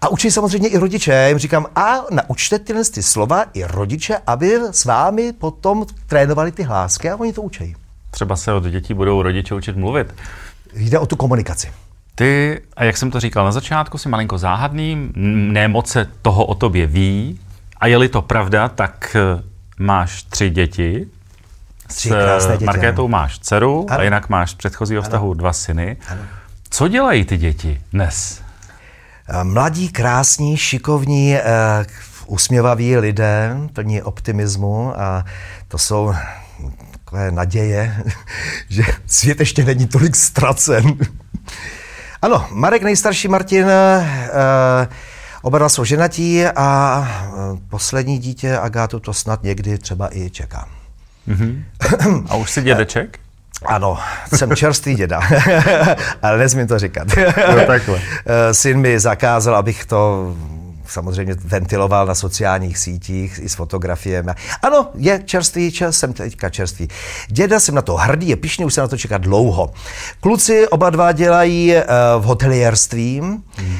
A 0.01 0.09
učí 0.09 0.31
samozřejmě 0.31 0.69
i 0.69 0.77
rodiče. 0.77 1.11
Já 1.11 1.27
jim 1.27 1.37
říkám, 1.37 1.65
a 1.75 2.05
naučte 2.11 2.59
tyhle 2.59 2.83
ty 2.83 3.03
slova 3.03 3.45
i 3.53 3.63
rodiče, 3.63 4.17
aby 4.27 4.59
s 4.71 4.85
vámi 4.85 5.33
potom 5.33 5.85
trénovali 6.07 6.51
ty 6.51 6.63
hlásky 6.63 7.09
a 7.09 7.15
oni 7.15 7.33
to 7.33 7.41
učí. 7.41 7.75
Třeba 8.11 8.35
se 8.35 8.53
od 8.53 8.63
dětí 8.63 8.93
budou 8.93 9.21
rodiče 9.21 9.55
učit 9.55 9.77
mluvit. 9.77 10.13
Jde 10.73 10.99
o 10.99 11.05
tu 11.05 11.15
komunikaci. 11.15 11.71
Ty, 12.15 12.61
a 12.75 12.83
jak 12.83 12.97
jsem 12.97 13.11
to 13.11 13.19
říkal 13.19 13.45
na 13.45 13.51
začátku, 13.51 13.97
jsi 13.97 14.09
malinko 14.09 14.37
záhadný, 14.37 15.11
ne 15.15 15.67
moc 15.67 15.89
se 15.89 16.07
toho 16.21 16.45
o 16.45 16.55
tobě 16.55 16.87
ví. 16.87 17.39
A 17.77 17.87
je-li 17.87 18.09
to 18.09 18.21
pravda, 18.21 18.69
tak 18.69 19.15
eh, 19.15 19.43
máš 19.79 20.23
tři 20.23 20.49
děti. 20.49 21.07
Tři 21.87 22.09
S 22.37 22.47
děti, 22.51 22.65
Markétou 22.65 23.05
ano. 23.05 23.11
máš 23.11 23.39
dceru 23.39 23.85
ano. 23.89 23.99
a 23.99 24.03
jinak 24.03 24.29
máš 24.29 24.51
z 24.51 24.53
předchozího 24.53 25.01
vztahu 25.01 25.33
dva 25.33 25.53
syny. 25.53 25.97
Ano. 26.07 26.21
Co 26.69 26.87
dělají 26.87 27.25
ty 27.25 27.37
děti 27.37 27.81
dnes? 27.93 28.41
Eh, 29.29 29.43
mladí, 29.43 29.89
krásní, 29.89 30.57
šikovní, 30.57 31.33
uh, 31.33 31.85
usměvaví 32.25 32.97
lidé, 32.97 33.57
plní 33.73 34.01
optimismu 34.01 34.99
a 34.99 35.25
to 35.67 35.77
jsou 35.77 36.13
takové 36.91 37.31
naděje, 37.31 38.03
že 38.69 38.83
svět 39.05 39.39
ještě 39.39 39.63
není 39.65 39.87
tolik 39.87 40.15
ztracen. 40.15 40.97
Ano, 42.25 42.47
Marek 42.51 42.83
nejstarší 42.83 43.27
Martin, 43.27 43.67
eh, 43.69 44.87
oba 45.41 45.57
dva 45.57 45.69
jsou 45.69 45.83
ženatí 45.83 46.45
a 46.45 47.07
eh, 47.07 47.31
poslední 47.69 48.19
dítě 48.19 48.57
Agátu 48.57 48.99
to 48.99 49.13
snad 49.13 49.43
někdy 49.43 49.77
třeba 49.77 50.17
i 50.17 50.29
čeká. 50.29 50.67
Mm-hmm. 51.27 51.63
A 52.29 52.35
už 52.35 52.51
jsi 52.51 52.61
dědeček? 52.61 53.19
Ano, 53.65 53.97
jsem 54.35 54.55
čerstvý 54.55 54.95
děda, 54.95 55.19
ale 56.21 56.37
nesmím 56.37 56.67
to 56.67 56.79
říkat. 56.79 57.07
No 57.55 57.65
takhle. 57.67 57.99
Eh, 58.25 58.53
Syn 58.53 58.79
mi 58.79 58.99
zakázal, 58.99 59.55
abych 59.55 59.85
to 59.85 60.33
samozřejmě 60.87 61.35
ventiloval 61.43 62.05
na 62.05 62.15
sociálních 62.15 62.77
sítích 62.77 63.39
i 63.43 63.49
s 63.49 63.55
fotografiemi. 63.55 64.31
Ano, 64.61 64.89
je 64.95 65.23
čerstvý, 65.25 65.71
čas, 65.71 65.97
jsem 65.97 66.13
teďka 66.13 66.49
čerstvý. 66.49 66.87
Děda 67.27 67.59
jsem 67.59 67.75
na 67.75 67.81
to 67.81 67.95
hrdý, 67.95 68.29
je 68.29 68.35
pišný, 68.35 68.65
už 68.65 68.73
se 68.73 68.81
na 68.81 68.87
to 68.87 68.97
čeká 68.97 69.17
dlouho. 69.17 69.73
Kluci 70.19 70.67
oba 70.67 70.89
dva 70.89 71.11
dělají 71.11 71.73
uh, 71.75 71.81
v 72.23 72.25
hotelierství. 72.25 73.19
Hmm. 73.19 73.77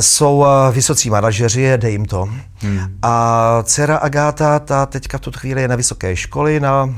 Jsou 0.00 0.44
vysocí 0.72 1.10
manažeři, 1.10 1.72
dej 1.76 1.92
jim 1.92 2.04
to. 2.04 2.28
Hmm. 2.58 2.98
A 3.02 3.62
dcera 3.62 3.96
Agáta, 3.96 4.58
ta 4.58 4.86
teďka 4.86 5.18
v 5.18 5.20
tuto 5.20 5.38
chvíli 5.38 5.62
je 5.62 5.68
na 5.68 5.76
vysoké 5.76 6.16
školy 6.16 6.60
na 6.60 6.94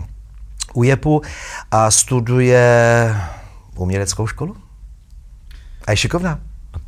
UJEPu 0.75 1.23
a 1.71 1.91
studuje 1.91 3.17
uměleckou 3.77 4.27
školu. 4.27 4.57
A 5.87 5.91
je 5.91 5.97
šikovná. 5.97 6.39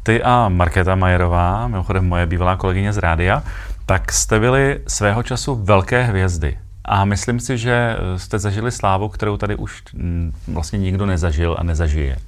Ty 0.03 0.23
a 0.23 0.49
Markéta 0.49 0.95
Majerová, 0.95 1.69
mimochodem 1.69 2.09
moje 2.09 2.27
bývalá 2.27 2.57
kolegyně 2.57 2.93
z 2.93 2.99
rádia, 2.99 3.43
tak 3.87 4.13
jste 4.13 4.41
byli 4.41 4.81
svého 4.89 5.23
času 5.23 5.55
velké 5.55 6.03
hvězdy. 6.03 6.59
A 6.85 7.05
myslím 7.05 7.41
si, 7.41 7.59
že 7.59 7.97
jste 8.17 8.39
zažili 8.39 8.73
slávu, 8.73 9.09
kterou 9.09 9.37
tady 9.37 9.57
už 9.57 9.83
mm, 9.95 10.33
vlastně 10.49 10.79
nikdo 10.79 11.07
nezažil 11.07 11.57
a 11.59 11.63
nezažije. 11.63 12.19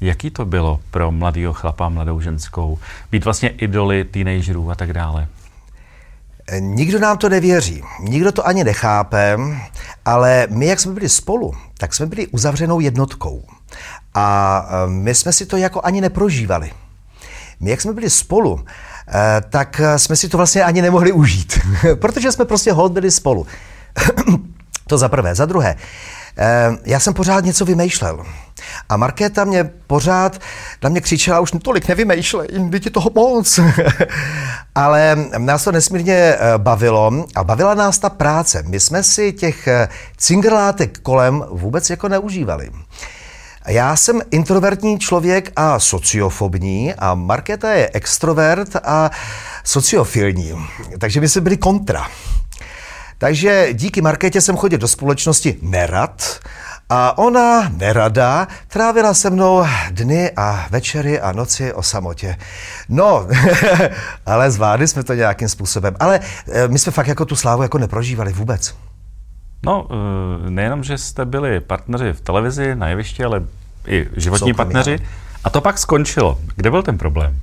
Jaký 0.00 0.30
to 0.30 0.44
bylo 0.44 0.80
pro 0.90 1.12
mladého 1.12 1.52
chlapa, 1.52 1.88
mladou 1.88 2.20
ženskou, 2.20 2.78
být 3.12 3.24
vlastně 3.24 3.48
idoly 3.48 4.04
teenagerů 4.04 4.70
a 4.70 4.74
tak 4.74 4.92
dále? 4.92 5.28
Nikdo 6.58 6.98
nám 6.98 7.18
to 7.18 7.28
nevěří, 7.28 7.82
nikdo 8.00 8.32
to 8.32 8.46
ani 8.46 8.64
nechápe, 8.64 9.36
ale 10.04 10.46
my, 10.50 10.66
jak 10.66 10.80
jsme 10.80 10.92
byli 10.92 11.08
spolu, 11.08 11.54
tak 11.78 11.94
jsme 11.94 12.06
byli 12.06 12.26
uzavřenou 12.26 12.80
jednotkou. 12.80 13.42
A 14.14 14.66
e, 14.70 14.90
my 14.90 15.14
jsme 15.14 15.32
si 15.32 15.46
to 15.46 15.56
jako 15.56 15.80
ani 15.84 16.00
neprožívali. 16.00 16.70
My, 17.60 17.70
jak 17.70 17.80
jsme 17.80 17.92
byli 17.92 18.10
spolu, 18.10 18.64
e, 19.08 19.40
tak 19.50 19.80
jsme 19.96 20.16
si 20.16 20.28
to 20.28 20.36
vlastně 20.36 20.64
ani 20.64 20.82
nemohli 20.82 21.12
užít, 21.12 21.58
protože 21.94 22.32
jsme 22.32 22.44
prostě 22.44 22.72
hold 22.72 22.92
byli 22.92 23.10
spolu. 23.10 23.46
to 24.86 24.98
za 24.98 25.08
prvé. 25.08 25.34
Za 25.34 25.46
druhé, 25.46 25.76
e, 26.38 26.70
já 26.84 27.00
jsem 27.00 27.14
pořád 27.14 27.44
něco 27.44 27.64
vymýšlel. 27.64 28.26
A 28.88 28.96
Markéta 28.96 29.44
mě 29.44 29.70
pořád 29.86 30.40
na 30.82 30.88
mě 30.88 31.00
křičela, 31.00 31.40
už 31.40 31.52
tolik 31.62 31.88
nevymýšlej, 31.88 32.48
je 32.84 32.90
toho 32.90 33.10
moc. 33.14 33.60
Ale 34.74 35.16
nás 35.38 35.64
to 35.64 35.72
nesmírně 35.72 36.36
bavilo 36.56 37.24
a 37.34 37.44
bavila 37.44 37.74
nás 37.74 37.98
ta 37.98 38.10
práce. 38.10 38.62
My 38.66 38.80
jsme 38.80 39.02
si 39.02 39.32
těch 39.32 39.68
cingrlátek 40.16 40.98
kolem 40.98 41.44
vůbec 41.50 41.90
jako 41.90 42.08
neužívali. 42.08 42.70
Já 43.66 43.96
jsem 43.96 44.20
introvertní 44.30 44.98
člověk 44.98 45.52
a 45.56 45.78
sociofobní 45.78 46.94
a 46.94 47.14
Markéta 47.14 47.72
je 47.72 47.90
extrovert 47.92 48.76
a 48.84 49.10
sociofilní. 49.64 50.66
Takže 50.98 51.20
my 51.20 51.28
jsme 51.28 51.40
byli 51.40 51.56
kontra. 51.56 52.08
Takže 53.18 53.68
díky 53.72 54.00
Markétě 54.00 54.40
jsem 54.40 54.56
chodil 54.56 54.78
do 54.78 54.88
společnosti 54.88 55.56
nerad 55.62 56.40
a 56.88 57.18
ona, 57.18 57.68
nerada, 57.68 58.48
trávila 58.68 59.14
se 59.14 59.30
mnou 59.30 59.64
dny 59.90 60.30
a 60.36 60.66
večery 60.70 61.20
a 61.20 61.32
noci 61.32 61.72
o 61.72 61.82
samotě. 61.82 62.36
No, 62.88 63.26
ale 64.26 64.50
zvládli 64.50 64.88
jsme 64.88 65.04
to 65.04 65.14
nějakým 65.14 65.48
způsobem. 65.48 65.96
Ale 66.00 66.20
eh, 66.52 66.68
my 66.68 66.78
jsme 66.78 66.92
fakt 66.92 67.06
jako 67.06 67.24
tu 67.24 67.36
slávu 67.36 67.62
jako 67.62 67.78
neprožívali 67.78 68.32
vůbec. 68.32 68.74
No, 69.66 69.86
eh, 69.90 70.50
nejenom, 70.50 70.84
že 70.84 70.98
jste 70.98 71.24
byli 71.24 71.60
partneři 71.60 72.12
v 72.12 72.20
televizi, 72.20 72.74
na 72.74 72.88
jevišti, 72.88 73.24
ale 73.24 73.42
i 73.86 74.06
životní 74.16 74.54
partneři. 74.54 74.98
A 75.44 75.50
to 75.50 75.60
pak 75.60 75.78
skončilo. 75.78 76.38
Kde 76.56 76.70
byl 76.70 76.82
ten 76.82 76.98
problém? 76.98 77.38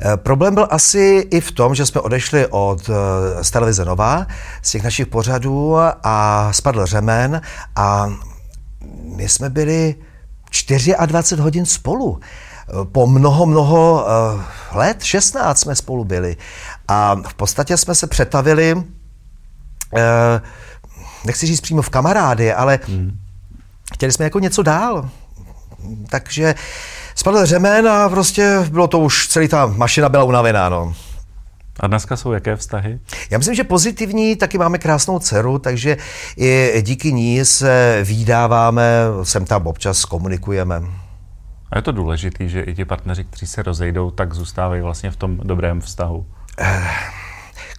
Eh, 0.00 0.16
problém 0.16 0.54
byl 0.54 0.68
asi 0.70 1.28
i 1.30 1.40
v 1.40 1.52
tom, 1.52 1.74
že 1.74 1.86
jsme 1.86 2.00
odešli 2.00 2.46
od 2.46 2.90
eh, 2.90 3.44
z 3.44 3.50
televize 3.50 3.84
Nová, 3.84 4.26
z 4.62 4.70
těch 4.70 4.82
našich 4.82 5.06
pořadů 5.06 5.76
a 6.02 6.48
spadl 6.52 6.86
řemen 6.86 7.40
a 7.76 8.12
my 9.16 9.28
jsme 9.28 9.50
byli 9.50 9.94
24 11.06 11.42
hodin 11.42 11.66
spolu. 11.66 12.20
Po 12.92 13.06
mnoho, 13.06 13.46
mnoho 13.46 14.06
let, 14.72 15.02
16 15.02 15.60
jsme 15.60 15.74
spolu 15.74 16.04
byli. 16.04 16.36
A 16.88 17.16
v 17.28 17.34
podstatě 17.34 17.76
jsme 17.76 17.94
se 17.94 18.06
přetavili 18.06 18.82
nechci 21.24 21.46
říct 21.46 21.60
přímo 21.60 21.82
v 21.82 21.90
kamarády, 21.90 22.52
ale 22.52 22.78
hmm. 22.88 23.18
chtěli 23.94 24.12
jsme 24.12 24.24
jako 24.24 24.38
něco 24.38 24.62
dál. 24.62 25.10
Takže 26.08 26.54
spadl 27.14 27.46
řemen 27.46 27.88
a 27.88 28.08
prostě 28.08 28.58
bylo 28.70 28.88
to 28.88 28.98
už, 28.98 29.28
celý 29.28 29.48
ta 29.48 29.66
mašina 29.66 30.08
byla 30.08 30.24
unavená, 30.24 30.68
no. 30.68 30.94
A 31.80 31.86
dneska 31.86 32.16
jsou 32.16 32.32
jaké 32.32 32.56
vztahy? 32.56 32.98
Já 33.30 33.38
myslím, 33.38 33.54
že 33.54 33.64
pozitivní, 33.64 34.36
taky 34.36 34.58
máme 34.58 34.78
krásnou 34.78 35.18
dceru, 35.18 35.58
takže 35.58 35.96
i 36.36 36.82
díky 36.82 37.12
ní 37.12 37.44
se 37.44 38.00
výdáváme, 38.04 38.92
sem 39.22 39.44
tam 39.44 39.66
občas 39.66 40.04
komunikujeme. 40.04 40.82
A 41.70 41.78
je 41.78 41.82
to 41.82 41.92
důležité, 41.92 42.48
že 42.48 42.60
i 42.60 42.74
ti 42.74 42.84
partneři, 42.84 43.24
kteří 43.24 43.46
se 43.46 43.62
rozejdou, 43.62 44.10
tak 44.10 44.34
zůstávají 44.34 44.82
vlastně 44.82 45.10
v 45.10 45.16
tom 45.16 45.36
dobrém 45.36 45.80
vztahu? 45.80 46.26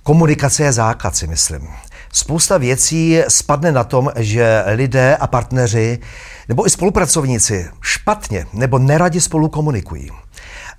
Komunikace 0.10 0.64
je 0.64 0.72
základ, 0.72 1.16
si 1.16 1.28
myslím. 1.28 1.68
Spousta 2.14 2.58
věcí 2.58 3.20
spadne 3.28 3.72
na 3.72 3.84
tom, 3.84 4.12
že 4.16 4.64
lidé 4.76 5.16
a 5.16 5.28
partneři 5.28 6.00
nebo 6.48 6.68
i 6.68 6.70
spolupracovníci 6.70 7.70
špatně 7.82 8.46
nebo 8.54 8.80
neradi 8.80 9.22
spolu 9.22 9.50
komunikují. 9.50 10.10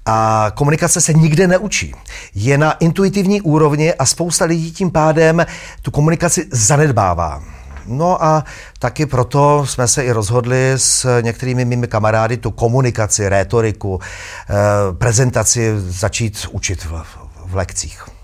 A 0.06 0.46
komunikace 0.54 1.00
se 1.00 1.12
nikde 1.12 1.46
neučí. 1.46 1.94
Je 2.34 2.58
na 2.58 2.72
intuitivní 2.72 3.40
úrovni 3.40 3.94
a 3.94 4.06
spousta 4.06 4.44
lidí 4.44 4.72
tím 4.72 4.90
pádem 4.90 5.46
tu 5.82 5.90
komunikaci 5.90 6.46
zanedbává. 6.50 7.42
No 7.87 8.25
a 8.25 8.44
taky 8.78 9.06
proto 9.06 9.66
jsme 9.66 9.88
se 9.88 10.04
i 10.04 10.12
rozhodli 10.12 10.72
s 10.76 11.20
některými 11.20 11.64
mými 11.64 11.87
kamarády 11.87 12.37
tu 12.37 12.50
komunikaci, 12.50 13.28
rétoriku, 13.28 14.00
eh, 14.00 14.54
prezentaci 14.92 15.72
začít 15.76 16.46
učit 16.52 16.84
v, 16.84 17.04
v 17.46 17.54
lekcích. 17.54 18.19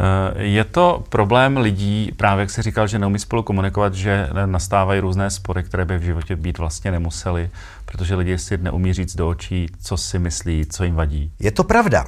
Eh, 0.00 0.42
je 0.42 0.64
to 0.64 1.04
problém 1.08 1.56
lidí, 1.56 2.12
právě 2.16 2.42
jak 2.42 2.50
jsi 2.50 2.62
říkal, 2.62 2.86
že 2.86 2.98
neumí 2.98 3.18
spolu 3.18 3.42
komunikovat, 3.42 3.94
že 3.94 4.28
nastávají 4.46 5.00
různé 5.00 5.30
spory, 5.30 5.62
které 5.62 5.84
by 5.84 5.98
v 5.98 6.02
životě 6.02 6.36
být 6.36 6.58
vlastně 6.58 6.90
nemuseli, 6.90 7.50
protože 7.84 8.14
lidi 8.14 8.38
si 8.38 8.58
neumí 8.58 8.92
říct 8.92 9.16
do 9.16 9.28
očí, 9.28 9.66
co 9.82 9.96
si 9.96 10.18
myslí, 10.18 10.66
co 10.70 10.84
jim 10.84 10.94
vadí. 10.94 11.32
Je 11.40 11.50
to 11.50 11.64
pravda. 11.64 12.04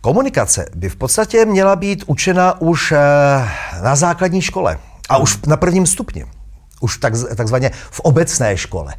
Komunikace 0.00 0.66
by 0.74 0.88
v 0.88 0.96
podstatě 0.96 1.44
měla 1.44 1.76
být 1.76 2.04
učena 2.06 2.60
už 2.60 2.92
eh, 2.92 2.98
na 3.82 3.96
základní 3.96 4.42
škole 4.42 4.78
a 5.08 5.16
už 5.16 5.38
na 5.46 5.56
prvním 5.56 5.86
stupni. 5.86 6.24
Už 6.80 6.98
tak, 6.98 7.12
takzvaně 7.36 7.70
v 7.90 8.00
obecné 8.00 8.56
škole. 8.56 8.94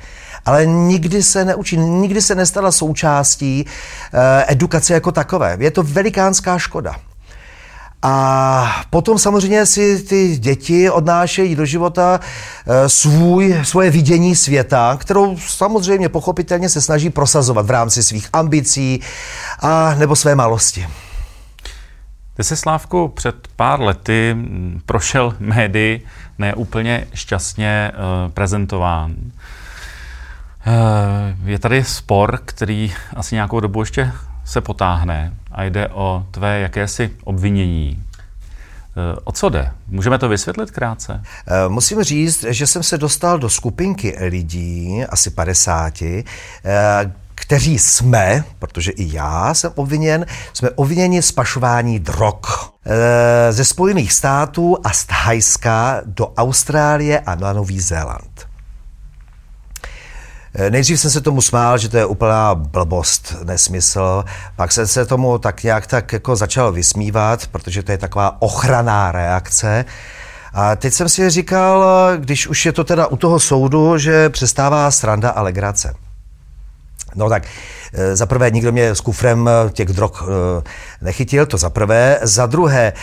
Ale 0.46 0.66
nikdy 0.66 1.24
se 1.24 1.46
neučí, 1.46 1.78
nikdy 1.78 2.22
se 2.22 2.36
nestala 2.36 2.72
součástí 2.72 3.66
eh, 4.14 4.46
edukace 4.48 4.94
jako 4.94 5.12
takové. 5.12 5.58
Je 5.60 5.72
to 5.72 5.84
velikánská 5.84 6.58
škoda. 6.58 6.96
A 8.08 8.86
potom 8.90 9.20
samozřejmě 9.20 9.66
si 9.66 10.04
ty 10.04 10.38
děti 10.38 10.90
odnášejí 10.90 11.56
do 11.56 11.66
života 11.66 12.20
eh, 12.20 12.90
svůj, 12.90 13.60
svoje 13.64 13.92
vidění 13.92 14.36
světa, 14.36 14.98
kterou 15.00 15.38
samozřejmě 15.38 16.10
pochopitelně 16.10 16.70
se 16.70 16.82
snaží 16.82 17.10
prosazovat 17.10 17.66
v 17.66 17.70
rámci 17.70 18.04
svých 18.04 18.30
ambicí 18.34 19.02
a 19.60 19.96
nebo 19.96 20.16
své 20.16 20.36
malosti. 20.36 20.88
Ty 22.34 22.44
se, 22.44 22.56
Slávku, 22.56 23.08
před 23.08 23.36
pár 23.56 23.82
lety 23.82 24.38
prošel 24.86 25.36
médii 25.40 26.06
neúplně 26.38 27.08
šťastně 27.14 27.92
uh, 27.94 28.32
prezentován. 28.32 29.16
Uh, 30.68 31.50
je 31.50 31.60
tady 31.60 31.84
spor, 31.84 32.40
který 32.46 32.94
asi 33.16 33.36
nějakou 33.36 33.60
dobu 33.60 33.80
ještě 33.82 34.12
se 34.46 34.62
potáhne 34.62 35.34
a 35.52 35.64
jde 35.64 35.88
o 35.88 36.26
tvé 36.32 36.60
jakési 36.60 37.12
obvinění. 37.24 38.04
E, 38.98 39.20
o 39.24 39.32
co 39.32 39.50
jde? 39.50 39.72
Můžeme 39.88 40.18
to 40.18 40.30
vysvětlit 40.30 40.72
krátce? 40.72 41.24
E, 41.48 41.70
musím 41.70 42.04
říct, 42.04 42.46
že 42.50 42.68
jsem 42.68 42.84
se 42.84 42.98
dostal 42.98 43.40
do 43.40 43.50
skupinky 43.50 44.16
lidí, 44.20 45.04
asi 45.10 45.30
50, 45.30 46.02
e, 46.02 46.24
kteří 47.36 47.80
jsme, 47.80 48.44
protože 48.60 48.92
i 48.92 49.16
já 49.16 49.54
jsem 49.54 49.72
obviněn, 49.76 50.26
jsme 50.54 50.70
obviněni 50.70 51.22
z 51.22 51.32
pašování 51.32 52.00
drog 52.00 52.36
ze 53.50 53.66
Spojených 53.66 54.14
států 54.14 54.78
a 54.84 54.90
z 54.90 55.06
Thajska 55.06 56.02
do 56.06 56.34
Austrálie 56.38 57.20
a 57.20 57.36
na 57.36 57.54
Nový 57.54 57.80
Zéland. 57.80 58.48
E, 60.56 60.70
nejdřív 60.70 61.00
jsem 61.00 61.12
se 61.12 61.22
tomu 61.22 61.42
smál, 61.42 61.78
že 61.78 61.90
to 61.90 61.98
je 61.98 62.06
úplná 62.06 62.56
blbost, 62.56 63.36
nesmysl. 63.44 64.24
Pak 64.56 64.72
jsem 64.72 64.88
se 64.88 65.06
tomu 65.06 65.38
tak 65.38 65.64
nějak 65.64 65.88
tak 65.88 66.14
jako 66.14 66.36
začal 66.36 66.72
vysmívat, 66.72 67.48
protože 67.48 67.84
to 67.84 67.92
je 67.92 67.98
taková 67.98 68.42
ochraná 68.42 69.12
reakce. 69.12 69.86
A 70.54 70.76
teď 70.76 70.94
jsem 70.94 71.10
si 71.10 71.30
říkal, 71.30 71.86
když 72.18 72.48
už 72.48 72.66
je 72.66 72.72
to 72.72 72.84
teda 72.84 73.08
u 73.08 73.18
toho 73.18 73.40
soudu, 73.40 73.98
že 73.98 74.30
přestává 74.30 74.92
sranda 74.92 75.30
a 75.30 75.42
legrace. 75.42 76.05
No 77.16 77.30
tak 77.30 77.44
eh, 77.94 78.16
za 78.16 78.26
prvé 78.26 78.52
nikdo 78.52 78.72
mě 78.72 78.96
s 78.96 79.02
kufrem 79.02 79.48
eh, 79.48 79.70
těch 79.70 79.88
drog 79.88 80.12
eh, 80.24 80.62
nechytil, 81.02 81.46
to 81.46 81.58
za 81.58 81.70
prvé. 81.70 82.20
Za 82.22 82.46
druhé, 82.46 82.94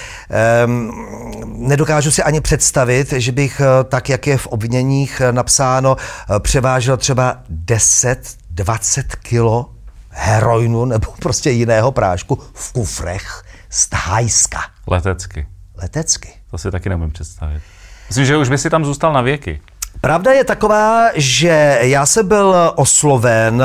nedokážu 1.45 2.11
si 2.11 2.23
ani 2.23 2.41
představit, 2.41 3.13
že 3.13 3.33
bych 3.33 3.63
tak, 3.89 4.09
jak 4.09 4.27
je 4.27 4.39
v 4.39 4.47
obviněních 4.47 5.23
napsáno, 5.31 5.97
převážel 6.39 6.97
třeba 6.97 7.37
10-20 7.67 9.03
kilo 9.23 9.71
heroinu 10.09 10.85
nebo 10.85 11.13
prostě 11.23 11.51
jiného 11.51 11.93
prášku 11.93 12.39
v 12.55 12.73
kufrech 12.73 13.45
z 13.71 13.89
Thajska. 13.89 14.61
Letecky. 14.87 15.47
Letecky. 15.83 16.29
To 16.51 16.59
si 16.59 16.71
taky 16.71 16.89
nemůžu 16.89 17.11
představit. 17.11 17.63
Myslím, 18.09 18.27
že 18.27 18.37
už 18.37 18.49
by 18.49 18.59
si 18.59 18.71
tam 18.71 18.85
zůstal 18.85 19.13
na 19.13 19.21
věky. 19.21 19.61
Pravda 20.05 20.33
je 20.33 20.45
taková, 20.45 21.09
že 21.15 21.79
já 21.83 22.07
jsem 22.07 22.29
byl 22.29 22.55
osloven 22.75 23.55
uh, 23.55 23.63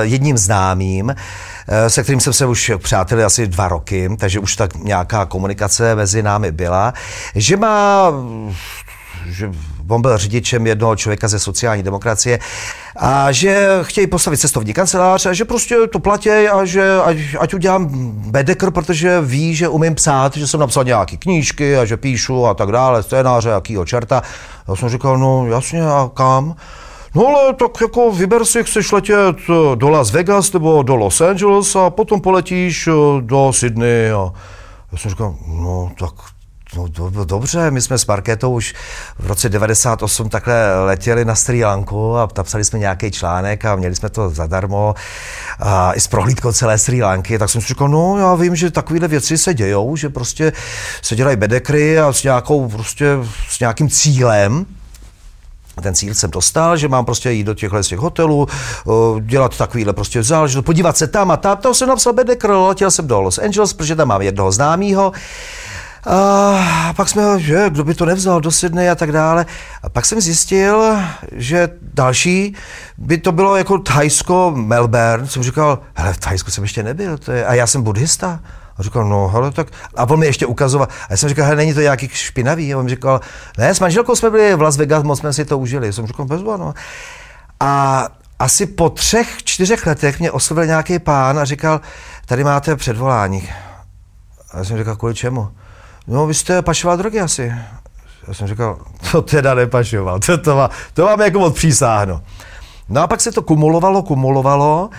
jedním 0.00 0.38
známým, 0.38 1.06
uh, 1.06 1.14
se 1.88 2.02
kterým 2.02 2.20
jsem 2.20 2.32
se 2.32 2.46
už 2.46 2.72
přáteli 2.78 3.24
asi 3.24 3.46
dva 3.46 3.68
roky, 3.68 4.08
takže 4.18 4.40
už 4.40 4.56
tak 4.56 4.74
nějaká 4.74 5.26
komunikace 5.26 5.94
mezi 5.94 6.22
námi 6.22 6.52
byla, 6.52 6.94
že 7.34 7.56
má 7.56 8.12
že 9.26 9.50
on 9.88 10.02
byl 10.02 10.18
řidičem 10.18 10.66
jednoho 10.66 10.96
člověka 10.96 11.28
ze 11.28 11.38
sociální 11.38 11.82
demokracie 11.82 12.38
a 12.96 13.32
že 13.32 13.68
chtějí 13.82 14.06
postavit 14.06 14.36
cestovní 14.36 14.72
kancelář 14.72 15.26
a 15.26 15.32
že 15.32 15.44
prostě 15.44 15.76
to 15.92 15.98
platí 15.98 16.30
a 16.30 16.64
že 16.64 16.98
ať, 17.04 17.16
ať 17.38 17.54
udělám 17.54 17.88
bedekr, 18.30 18.70
protože 18.70 19.20
ví, 19.20 19.54
že 19.54 19.68
umím 19.68 19.94
psát, 19.94 20.36
že 20.36 20.46
jsem 20.46 20.60
napsal 20.60 20.84
nějaké 20.84 21.16
knížky 21.16 21.76
a 21.76 21.84
že 21.84 21.96
píšu 21.96 22.46
a 22.46 22.54
tak 22.54 22.72
dále, 22.72 23.02
scénáře, 23.02 23.48
jakýho 23.48 23.84
čerta. 23.84 24.22
Já 24.68 24.76
jsem 24.76 24.88
říkal, 24.88 25.18
no 25.18 25.46
jasně, 25.46 25.82
a 25.82 26.10
kam? 26.14 26.54
No 27.14 27.26
ale 27.26 27.52
tak 27.52 27.80
jako 27.80 28.12
vyber 28.12 28.44
si, 28.44 28.64
chceš 28.64 28.92
letět 28.92 29.36
do 29.74 29.88
Las 29.88 30.10
Vegas 30.10 30.52
nebo 30.52 30.82
do 30.82 30.96
Los 30.96 31.20
Angeles 31.20 31.76
a 31.76 31.90
potom 31.90 32.20
poletíš 32.20 32.88
do 33.20 33.52
Sydney 33.52 34.12
a 34.12 34.32
já 34.92 34.98
jsem 34.98 35.10
říkal, 35.10 35.34
no 35.48 35.92
tak 35.98 36.12
No 36.76 36.88
do, 36.88 37.24
dobře, 37.24 37.70
my 37.70 37.80
jsme 37.80 37.98
s 37.98 38.06
Markétou 38.06 38.52
už 38.52 38.74
v 39.18 39.26
roce 39.26 39.48
98 39.48 40.28
takhle 40.28 40.84
letěli 40.84 41.24
na 41.24 41.34
Sri 41.34 41.64
Lanku 41.64 42.16
a 42.16 42.28
napsali 42.36 42.64
jsme 42.64 42.78
nějaký 42.78 43.10
článek 43.10 43.64
a 43.64 43.76
měli 43.76 43.94
jsme 43.94 44.08
to 44.08 44.30
zadarmo 44.30 44.94
a 45.58 45.92
i 45.92 46.00
s 46.00 46.06
prohlídkou 46.06 46.52
celé 46.52 46.78
Sri 46.78 47.02
Lanky, 47.02 47.38
tak 47.38 47.50
jsem 47.50 47.60
si 47.60 47.66
říkal, 47.66 47.88
no 47.88 48.18
já 48.18 48.34
vím, 48.34 48.56
že 48.56 48.70
takovéhle 48.70 49.08
věci 49.08 49.38
se 49.38 49.54
dějou, 49.54 49.96
že 49.96 50.08
prostě 50.08 50.52
se 51.02 51.16
dělají 51.16 51.36
bedekry 51.36 51.98
a 51.98 52.12
s 52.12 52.22
nějakou 52.22 52.68
prostě 52.68 53.06
s 53.48 53.60
nějakým 53.60 53.88
cílem, 53.90 54.66
ten 55.82 55.94
cíl 55.94 56.14
jsem 56.14 56.30
dostal, 56.30 56.76
že 56.76 56.88
mám 56.88 57.04
prostě 57.04 57.30
jít 57.30 57.44
do 57.44 57.54
těchhle 57.54 57.82
těch 57.82 57.98
hotelů, 57.98 58.48
dělat 59.20 59.56
takovýhle 59.56 59.92
prostě 59.92 60.22
záležitost, 60.22 60.64
podívat 60.64 60.96
se 60.96 61.06
tam 61.06 61.30
a 61.30 61.36
tam. 61.36 61.56
To 61.56 61.74
jsem 61.74 61.88
napsal 61.88 62.12
Bedekr, 62.12 62.50
letěl 62.50 62.90
jsem 62.90 63.06
do 63.06 63.20
Los 63.20 63.38
Angeles, 63.38 63.72
protože 63.72 63.96
tam 63.96 64.08
mám 64.08 64.22
jednoho 64.22 64.52
známého. 64.52 65.12
A 66.06 66.92
pak 66.96 67.08
jsme, 67.08 67.40
že 67.40 67.70
kdo 67.70 67.84
by 67.84 67.94
to 67.94 68.06
nevzal 68.06 68.40
do 68.40 68.50
Sydney 68.50 68.90
a 68.90 68.94
tak 68.94 69.12
dále. 69.12 69.46
A 69.82 69.88
pak 69.88 70.06
jsem 70.06 70.20
zjistil, 70.20 70.96
že 71.32 71.68
další 71.82 72.56
by 72.98 73.18
to 73.18 73.32
bylo 73.32 73.56
jako 73.56 73.78
Thajsko, 73.78 74.52
Melbourne. 74.56 75.26
Jsem 75.26 75.42
říkal, 75.42 75.78
hele, 75.94 76.12
v 76.12 76.18
Thajsku 76.18 76.50
jsem 76.50 76.64
ještě 76.64 76.82
nebyl, 76.82 77.18
to 77.18 77.32
je, 77.32 77.46
a 77.46 77.54
já 77.54 77.66
jsem 77.66 77.82
buddhista. 77.82 78.40
A 78.78 78.82
říkal, 78.82 79.04
no 79.04 79.28
hele, 79.28 79.50
tak... 79.50 79.66
A 79.96 80.04
on 80.10 80.18
mi 80.18 80.26
ještě 80.26 80.46
ukazoval. 80.46 80.88
A 80.90 81.06
já 81.10 81.16
jsem 81.16 81.28
říkal, 81.28 81.44
hele, 81.44 81.56
není 81.56 81.74
to 81.74 81.80
nějaký 81.80 82.08
špinavý? 82.08 82.74
A 82.74 82.78
on 82.78 82.84
mi 82.84 82.90
říkal, 82.90 83.20
ne, 83.58 83.74
s 83.74 83.80
manželkou 83.80 84.16
jsme 84.16 84.30
byli 84.30 84.54
v 84.54 84.62
Las 84.62 84.76
Vegas, 84.76 85.02
moc 85.02 85.18
jsme 85.18 85.32
si 85.32 85.44
to 85.44 85.58
užili. 85.58 85.92
Jsem 85.92 86.06
říkal, 86.06 86.26
bezva, 86.26 86.56
no. 86.56 86.74
A 87.60 88.08
asi 88.38 88.66
po 88.66 88.90
třech, 88.90 89.42
čtyřech 89.44 89.86
letech 89.86 90.18
mě 90.18 90.30
oslovil 90.30 90.66
nějaký 90.66 90.98
pán 90.98 91.38
a 91.38 91.44
říkal, 91.44 91.80
tady 92.26 92.44
máte 92.44 92.76
předvolání. 92.76 93.48
A 94.52 94.58
já 94.58 94.64
jsem 94.64 94.78
říkal, 94.78 94.96
kvůli 94.96 95.14
čemu? 95.14 95.48
No 96.06 96.26
vy 96.26 96.34
jste 96.34 96.62
pašoval 96.62 96.96
drogy 96.96 97.20
asi. 97.20 97.52
Já 98.28 98.34
jsem 98.34 98.46
říkal, 98.48 98.78
to 99.10 99.22
teda 99.22 99.54
nepašoval, 99.54 100.18
to, 100.18 100.38
to, 100.38 100.56
má, 100.56 100.70
to 100.94 101.04
mám 101.04 101.20
jako 101.20 101.40
odpřísáhno. 101.40 102.20
No 102.88 103.02
a 103.02 103.06
pak 103.06 103.20
se 103.20 103.32
to 103.32 103.42
kumulovalo, 103.42 104.02
kumulovalo. 104.02 104.90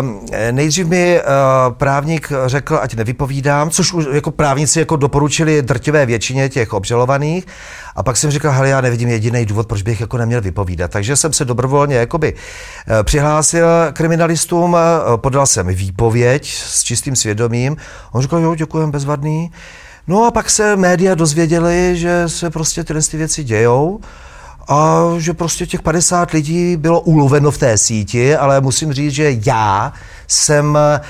Uh, 0.00 0.08
nejdřív 0.50 0.86
mi 0.86 1.20
uh, 1.20 1.74
právník 1.74 2.32
řekl, 2.46 2.78
ať 2.82 2.94
nevypovídám, 2.94 3.70
což 3.70 3.92
už 3.92 4.06
jako 4.12 4.30
právníci 4.30 4.78
jako 4.78 4.96
doporučili 4.96 5.62
drtivé 5.62 6.06
většině 6.06 6.48
těch 6.48 6.72
obžalovaných. 6.72 7.46
A 7.96 8.02
pak 8.02 8.16
jsem 8.16 8.30
říkal, 8.30 8.52
hele, 8.52 8.68
já 8.68 8.80
nevidím 8.80 9.08
jediný 9.08 9.46
důvod, 9.46 9.66
proč 9.66 9.82
bych 9.82 10.00
jako 10.00 10.18
neměl 10.18 10.40
vypovídat. 10.40 10.90
Takže 10.90 11.16
jsem 11.16 11.32
se 11.32 11.44
dobrovolně 11.44 11.96
jakoby 11.96 12.32
uh, 12.32 12.38
přihlásil 13.02 13.66
kriminalistům, 13.92 14.72
uh, 14.72 14.78
podal 15.16 15.46
jsem 15.46 15.66
výpověď 15.66 16.52
s 16.52 16.82
čistým 16.82 17.16
svědomím. 17.16 17.76
On 18.12 18.22
říkal, 18.22 18.38
jo, 18.40 18.54
děkujem, 18.54 18.90
bezvadný. 18.90 19.50
No 20.08 20.24
a 20.24 20.30
pak 20.30 20.50
se 20.50 20.76
média 20.76 21.14
dozvěděly, 21.14 21.96
že 21.96 22.28
se 22.28 22.50
prostě 22.50 22.84
tyhle 22.84 23.02
ty 23.02 23.16
věci 23.16 23.44
dějou 23.44 24.00
a 24.68 25.02
že 25.18 25.34
prostě 25.34 25.66
těch 25.66 25.82
50 25.82 26.30
lidí 26.30 26.76
bylo 26.76 27.00
uloveno 27.00 27.50
v 27.50 27.58
té 27.58 27.78
síti, 27.78 28.36
ale 28.36 28.60
musím 28.60 28.92
říct, 28.92 29.12
že 29.12 29.36
já 29.46 29.92
jsem 30.28 30.78
Eh, 30.78 31.00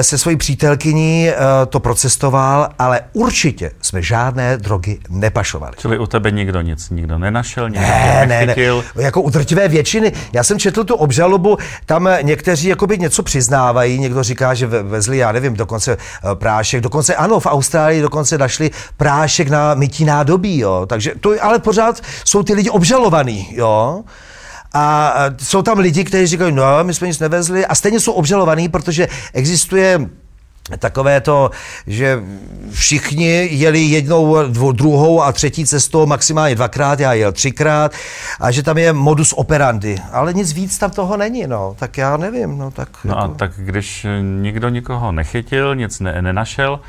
se 0.00 0.18
svojí 0.18 0.36
přítelkyní 0.36 1.28
eh, 1.28 1.34
to 1.68 1.80
procestoval, 1.80 2.68
ale 2.78 3.00
určitě 3.12 3.70
jsme 3.82 4.02
žádné 4.02 4.56
drogy 4.56 4.98
nepašovali. 5.08 5.72
Čili 5.78 5.98
u 5.98 6.06
tebe 6.06 6.30
nikdo 6.30 6.60
nic 6.60 6.90
nikdo 6.90 7.18
nenašel, 7.18 7.70
nikdo 7.70 7.86
ne, 7.86 8.26
ne, 8.26 8.46
ne, 8.46 8.54
Jako 8.96 9.22
u 9.22 9.30
drtivé 9.30 9.68
většiny. 9.68 10.12
Já 10.32 10.44
jsem 10.44 10.58
četl 10.58 10.84
tu 10.84 10.94
obžalobu, 10.94 11.58
tam 11.86 12.08
někteří 12.22 12.68
jakoby 12.68 12.98
něco 12.98 13.22
přiznávají, 13.22 13.98
někdo 13.98 14.22
říká, 14.22 14.54
že 14.54 14.66
vezli, 14.66 15.18
já 15.18 15.32
nevím, 15.32 15.54
dokonce 15.54 15.92
eh, 15.92 16.34
prášek, 16.34 16.80
dokonce 16.80 17.14
ano, 17.14 17.40
v 17.40 17.46
Austrálii 17.46 18.02
dokonce 18.02 18.38
našli 18.38 18.70
prášek 18.96 19.48
na 19.48 19.74
mytí 19.74 20.04
nádobí, 20.04 20.58
jo. 20.58 20.86
Takže 20.86 21.12
to, 21.20 21.34
ale 21.40 21.58
pořád 21.58 22.00
jsou 22.24 22.42
ty 22.42 22.54
lidi 22.54 22.70
obžalovaný, 22.70 23.48
jo. 23.52 24.04
A 24.76 25.14
jsou 25.42 25.62
tam 25.62 25.78
lidi, 25.78 26.04
kteří 26.04 26.26
říkají, 26.26 26.52
no, 26.52 26.64
my 26.82 26.94
jsme 26.94 27.06
nic 27.06 27.18
nevezli 27.18 27.66
a 27.66 27.74
stejně 27.74 28.00
jsou 28.00 28.12
obžalovaní, 28.12 28.68
protože 28.68 29.08
existuje 29.32 30.00
takové 30.78 31.20
to, 31.20 31.50
že 31.86 32.22
všichni 32.70 33.48
jeli 33.50 33.80
jednou, 33.80 34.48
dvou, 34.48 34.72
druhou 34.72 35.22
a 35.22 35.32
třetí 35.32 35.66
cestou, 35.66 36.06
maximálně 36.06 36.54
dvakrát, 36.54 37.00
já 37.00 37.12
jel 37.12 37.32
třikrát, 37.32 37.92
a 38.40 38.50
že 38.50 38.62
tam 38.62 38.78
je 38.78 38.92
modus 38.92 39.32
operandi. 39.36 39.96
Ale 40.12 40.32
nic 40.32 40.52
víc 40.52 40.78
tam 40.78 40.90
toho 40.90 41.16
není, 41.16 41.46
no. 41.46 41.76
Tak 41.78 41.98
já 41.98 42.16
nevím, 42.16 42.58
no. 42.58 42.70
Tak, 42.70 42.88
no 43.04 43.16
jako... 43.16 43.32
a 43.32 43.34
tak 43.34 43.52
když 43.56 44.06
nikdo 44.22 44.68
nikoho 44.68 45.12
nechytil, 45.12 45.74
nic 45.74 46.00
ne, 46.00 46.22
nenašel? 46.22 46.80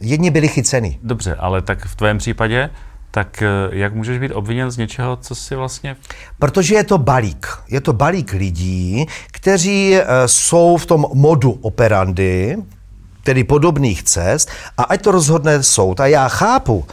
Jedni 0.00 0.30
byli 0.30 0.48
chyceni. 0.48 0.98
Dobře, 1.02 1.34
ale 1.38 1.62
tak 1.62 1.86
v 1.86 1.94
tvém 1.94 2.18
případě 2.18 2.70
tak 3.14 3.42
eh, 3.42 3.48
jak 3.70 3.94
můžeš 3.94 4.18
být 4.18 4.32
obviněn 4.32 4.70
z 4.70 4.76
něčeho, 4.76 5.16
co 5.16 5.34
si 5.34 5.54
vlastně... 5.54 5.96
Protože 6.38 6.74
je 6.74 6.84
to 6.84 6.98
balík. 6.98 7.46
Je 7.68 7.80
to 7.80 7.92
balík 7.92 8.32
lidí, 8.32 9.06
kteří 9.32 9.94
eh, 9.94 10.04
jsou 10.26 10.76
v 10.76 10.86
tom 10.86 11.06
modu 11.14 11.50
operandy, 11.50 12.56
tedy 13.22 13.44
podobných 13.44 14.02
cest, 14.02 14.50
a 14.78 14.82
ať 14.82 15.02
to 15.02 15.10
rozhodne 15.10 15.62
soud. 15.62 16.00
A 16.00 16.06
já 16.06 16.28
chápu 16.28 16.76
uh, 16.76 16.84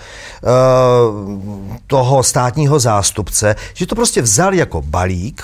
toho 1.88 2.24
státního 2.24 2.80
zástupce, 2.80 3.56
že 3.74 3.86
to 3.86 3.96
prostě 3.96 4.22
vzal 4.22 4.54
jako 4.54 4.82
balík 4.82 5.44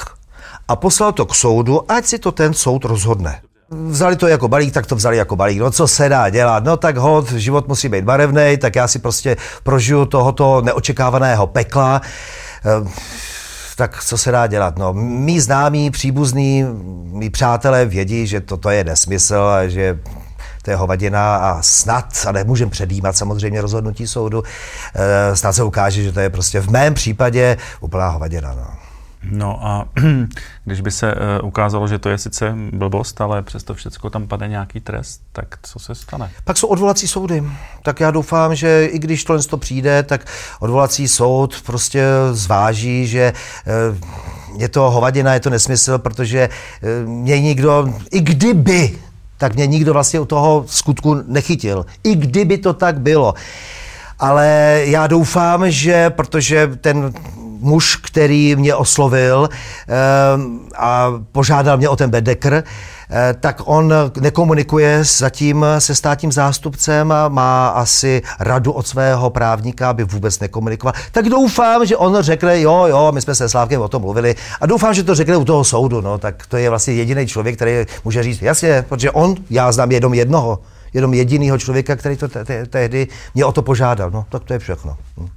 a 0.68 0.76
poslal 0.76 1.12
to 1.12 1.26
k 1.26 1.36
soudu, 1.36 1.92
ať 1.92 2.06
si 2.06 2.20
to 2.20 2.32
ten 2.32 2.54
soud 2.54 2.86
rozhodne. 2.86 3.42
Vzali 3.70 4.16
to 4.16 4.28
jako 4.28 4.48
balík, 4.48 4.74
tak 4.74 4.86
to 4.86 4.96
vzali 4.96 5.18
jako 5.18 5.36
balík. 5.36 5.60
No 5.60 5.72
co 5.72 5.88
se 5.88 6.10
dá 6.10 6.30
dělat? 6.30 6.64
No 6.64 6.78
tak 6.78 6.98
hod, 6.98 7.32
život 7.32 7.68
musí 7.68 7.90
být 7.90 8.04
barevný, 8.04 8.58
tak 8.58 8.76
já 8.76 8.88
si 8.88 9.00
prostě 9.00 9.38
prožiju 9.64 10.06
tohoto 10.06 10.62
neočekávaného 10.62 11.48
pekla. 11.48 12.02
Ehm, 12.66 12.90
tak 13.76 14.04
co 14.04 14.18
se 14.18 14.32
dá 14.32 14.48
dělat? 14.48 14.78
No, 14.78 14.94
mý 14.94 15.40
známí, 15.40 15.92
příbuzní, 15.92 16.66
mý 17.12 17.30
přátelé 17.30 17.86
vědí, 17.86 18.28
že 18.28 18.42
toto 18.42 18.70
je 18.70 18.84
nesmysl 18.84 19.36
a 19.36 19.68
že 19.68 20.00
to 20.62 20.72
je 20.72 20.76
hovadina 20.76 21.36
a 21.36 21.62
snad, 21.62 22.26
a 22.28 22.32
nemůžeme 22.32 22.72
předjímat 22.72 23.18
samozřejmě 23.18 23.62
rozhodnutí 23.62 24.08
soudu, 24.08 24.44
ehm, 24.96 25.36
snad 25.36 25.54
se 25.54 25.64
ukáže, 25.64 26.04
že 26.04 26.12
to 26.12 26.20
je 26.20 26.30
prostě 26.30 26.60
v 26.60 26.70
mém 26.70 26.94
případě 26.94 27.58
úplná 27.82 28.10
hovadina. 28.10 28.54
No. 28.54 28.87
No 29.32 29.66
a 29.66 29.88
když 30.66 30.82
by 30.82 30.92
se 30.92 31.14
uh, 31.14 31.48
ukázalo, 31.48 31.88
že 31.88 32.00
to 32.00 32.10
je 32.10 32.18
sice 32.18 32.56
blbost, 32.74 33.22
ale 33.22 33.42
přesto 33.42 33.74
všechno 33.74 34.10
tam 34.10 34.28
padne 34.28 34.48
nějaký 34.48 34.80
trest, 34.80 35.22
tak 35.32 35.60
co 35.62 35.80
se 35.80 35.96
stane? 35.96 36.32
Pak 36.44 36.58
jsou 36.58 36.68
odvolací 36.68 37.08
soudy. 37.08 37.44
Tak 37.84 38.00
já 38.00 38.12
doufám, 38.12 38.56
že 38.56 38.86
i 38.86 39.00
když 39.00 39.24
tohle 39.24 39.44
to 39.44 39.58
přijde, 39.58 40.04
tak 40.04 40.26
odvolací 40.60 41.08
soud 41.08 41.62
prostě 41.66 42.04
zváží, 42.32 43.08
že 43.08 43.34
uh, 43.92 44.60
je 44.62 44.70
to 44.70 44.92
hovadina, 44.92 45.34
je 45.34 45.40
to 45.40 45.50
nesmysl, 45.50 45.98
protože 45.98 46.50
uh, 46.50 47.10
mě 47.10 47.42
nikdo, 47.42 47.94
i 48.12 48.22
kdyby, 48.22 49.00
tak 49.38 49.56
mě 49.56 49.68
nikdo 49.68 49.94
vlastně 49.94 50.20
u 50.20 50.26
toho 50.26 50.66
skutku 50.68 51.24
nechytil. 51.28 51.86
I 52.04 52.16
kdyby 52.16 52.58
to 52.58 52.74
tak 52.74 53.00
bylo. 53.00 53.34
Ale 54.20 54.82
já 54.84 55.08
doufám, 55.08 55.72
že 55.72 56.10
protože 56.10 56.68
ten 56.82 57.14
muž, 57.60 57.96
který 57.96 58.56
mě 58.56 58.76
oslovil 58.76 59.50
ehm, 59.88 60.60
a 60.78 61.12
požádal 61.32 61.78
mě 61.78 61.90
o 61.90 61.96
ten 61.96 62.10
bedekr, 62.10 62.64
eh, 63.10 63.36
tak 63.40 63.62
on 63.66 63.94
nekomunikuje 64.20 65.04
zatím 65.04 65.66
se 65.80 65.96
státním 65.96 66.32
zástupcem 66.32 67.12
a 67.12 67.28
má 67.30 67.68
asi 67.68 68.22
radu 68.40 68.72
od 68.72 68.88
svého 68.88 69.30
právníka, 69.30 69.90
aby 69.90 70.04
vůbec 70.04 70.40
nekomunikoval. 70.40 70.94
Tak 71.12 71.30
doufám, 71.30 71.86
že 71.86 71.98
on 71.98 72.18
řekne, 72.20 72.62
jo, 72.62 72.86
jo, 72.88 73.12
my 73.12 73.22
jsme 73.22 73.36
se 73.36 73.50
Slávkem 73.50 73.82
o 73.82 73.88
tom 73.88 74.02
mluvili 74.02 74.36
a 74.62 74.66
doufám, 74.66 74.94
že 74.94 75.04
to 75.04 75.16
řekne 75.16 75.38
u 75.38 75.46
toho 75.46 75.64
soudu, 75.64 76.02
no, 76.02 76.18
tak 76.18 76.48
to 76.48 76.58
je 76.58 76.70
vlastně 76.70 76.94
jediný 76.94 77.28
člověk, 77.28 77.56
který 77.56 77.86
může 78.06 78.24
říct, 78.24 78.42
jasně, 78.42 78.86
protože 78.90 79.12
on, 79.12 79.36
já 79.50 79.72
znám 79.72 79.92
jenom 79.92 80.14
jednoho, 80.14 80.60
jenom 80.94 81.14
jedinýho 81.14 81.58
člověka, 81.58 81.96
který 81.96 82.18
to 82.18 82.28
tehdy 82.70 83.08
mě 83.36 83.46
o 83.46 83.52
to 83.52 83.62
požádal, 83.62 84.12
no, 84.12 84.26
tak 84.30 84.44
to 84.44 84.54
je 84.54 84.60
všechno. 84.60 84.98
Hm. 85.18 85.37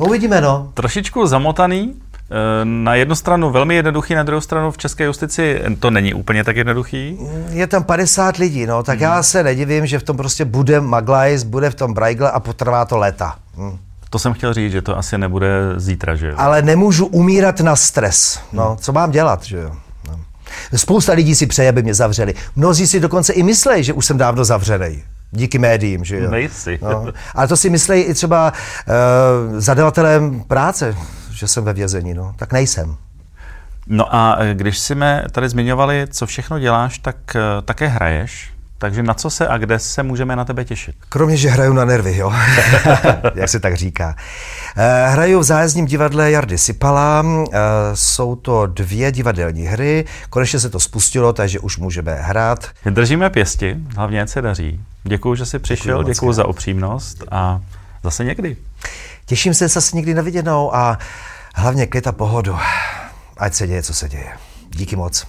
No, 0.00 0.06
uvidíme, 0.06 0.40
no. 0.40 0.70
Trošičku 0.74 1.26
zamotaný, 1.26 1.94
eh, 1.94 2.34
na 2.64 2.94
jednu 2.94 3.14
stranu 3.14 3.50
velmi 3.50 3.74
jednoduchý, 3.74 4.14
na 4.14 4.22
druhou 4.22 4.40
stranu 4.40 4.70
v 4.70 4.78
české 4.78 5.04
justici 5.04 5.62
to 5.78 5.90
není 5.90 6.14
úplně 6.14 6.44
tak 6.44 6.56
jednoduchý. 6.56 7.18
Je 7.50 7.66
tam 7.66 7.84
50 7.84 8.36
lidí, 8.36 8.66
no, 8.66 8.82
tak 8.82 8.98
hmm. 8.98 9.02
já 9.02 9.22
se 9.22 9.42
nedivím, 9.42 9.86
že 9.86 9.98
v 9.98 10.02
tom 10.02 10.16
prostě 10.16 10.44
bude 10.44 10.80
Maglajs, 10.80 11.42
bude 11.42 11.70
v 11.70 11.74
tom 11.74 11.94
Braigle 11.94 12.30
a 12.30 12.40
potrvá 12.40 12.84
to 12.84 12.96
léta. 12.96 13.36
Hmm. 13.56 13.78
To 14.10 14.18
jsem 14.18 14.32
chtěl 14.32 14.54
říct, 14.54 14.72
že 14.72 14.82
to 14.82 14.98
asi 14.98 15.18
nebude 15.18 15.48
zítra, 15.76 16.16
že 16.16 16.28
jo? 16.28 16.34
Ale 16.36 16.62
nemůžu 16.62 17.06
umírat 17.06 17.60
na 17.60 17.76
stres. 17.76 18.40
No, 18.52 18.68
hmm. 18.68 18.76
co 18.76 18.92
mám 18.92 19.10
dělat, 19.10 19.44
že 19.44 19.56
jo? 19.56 19.70
No. 20.08 20.20
Spousta 20.76 21.12
lidí 21.12 21.34
si 21.34 21.46
přeje, 21.46 21.68
aby 21.68 21.82
mě 21.82 21.94
zavřeli. 21.94 22.34
Mnozí 22.56 22.86
si 22.86 23.00
dokonce 23.00 23.32
i 23.32 23.42
myslí, 23.42 23.84
že 23.84 23.92
už 23.92 24.06
jsem 24.06 24.18
dávno 24.18 24.44
zavřený. 24.44 25.02
Díky 25.30 25.58
médiím, 25.58 26.04
že 26.04 26.18
jo? 26.18 26.30
Nejsi. 26.30 26.78
No. 26.82 27.06
Ale 27.34 27.48
to 27.48 27.56
si 27.56 27.70
myslí 27.70 28.00
i 28.00 28.14
třeba 28.14 28.52
uh, 28.52 28.94
zadavatelem 29.60 30.40
práce, 30.40 30.96
že 31.30 31.48
jsem 31.48 31.64
ve 31.64 31.72
vězení, 31.72 32.14
no. 32.14 32.34
Tak 32.36 32.52
nejsem. 32.52 32.96
No 33.86 34.14
a 34.14 34.36
eh, 34.38 34.54
když 34.54 34.78
jsme 34.78 35.24
tady 35.32 35.48
zmiňovali, 35.48 36.06
co 36.10 36.26
všechno 36.26 36.58
děláš, 36.58 36.98
tak 36.98 37.16
uh, 37.34 37.40
také 37.64 37.86
hraješ. 37.86 38.52
Takže 38.80 39.02
na 39.02 39.14
co 39.14 39.30
se 39.30 39.48
a 39.48 39.58
kde 39.58 39.78
se 39.78 40.02
můžeme 40.02 40.36
na 40.36 40.44
tebe 40.44 40.64
těšit? 40.64 40.96
Kromě, 41.08 41.36
že 41.36 41.48
hraju 41.48 41.72
na 41.72 41.84
nervy, 41.84 42.16
jo. 42.16 42.32
Jak 43.34 43.48
se 43.48 43.60
tak 43.60 43.76
říká. 43.76 44.16
Hraju 45.06 45.40
v 45.40 45.42
zájezdním 45.42 45.86
divadle 45.86 46.30
Jardy 46.30 46.58
Sipala. 46.58 47.24
Jsou 47.94 48.36
to 48.36 48.66
dvě 48.66 49.12
divadelní 49.12 49.66
hry. 49.66 50.04
Konečně 50.30 50.60
se 50.60 50.70
to 50.70 50.80
spustilo, 50.80 51.32
takže 51.32 51.60
už 51.60 51.76
můžeme 51.76 52.14
hrát. 52.14 52.66
Držíme 52.90 53.30
pěsti, 53.30 53.76
hlavně 53.96 54.26
se 54.26 54.42
daří. 54.42 54.80
Děkuji, 55.04 55.34
že 55.34 55.46
jsi 55.46 55.58
přišel, 55.58 55.98
děkuji, 55.98 56.12
děkuji 56.12 56.32
za 56.32 56.46
upřímnost 56.46 57.24
a 57.30 57.60
zase 58.04 58.24
někdy. 58.24 58.56
Těším 59.26 59.54
se 59.54 59.68
zase 59.68 59.96
někdy 59.96 60.14
na 60.14 60.22
viděnou 60.22 60.74
a 60.74 60.98
hlavně 61.54 61.86
klid 61.86 62.06
a 62.06 62.12
pohodu. 62.12 62.56
Ať 63.38 63.54
se 63.54 63.66
děje, 63.66 63.82
co 63.82 63.94
se 63.94 64.08
děje. 64.08 64.32
Díky 64.70 64.96
moc. 64.96 65.26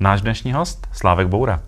Náš 0.00 0.20
dnešní 0.20 0.52
host, 0.52 0.86
Slávek 0.92 1.28
Boura. 1.28 1.60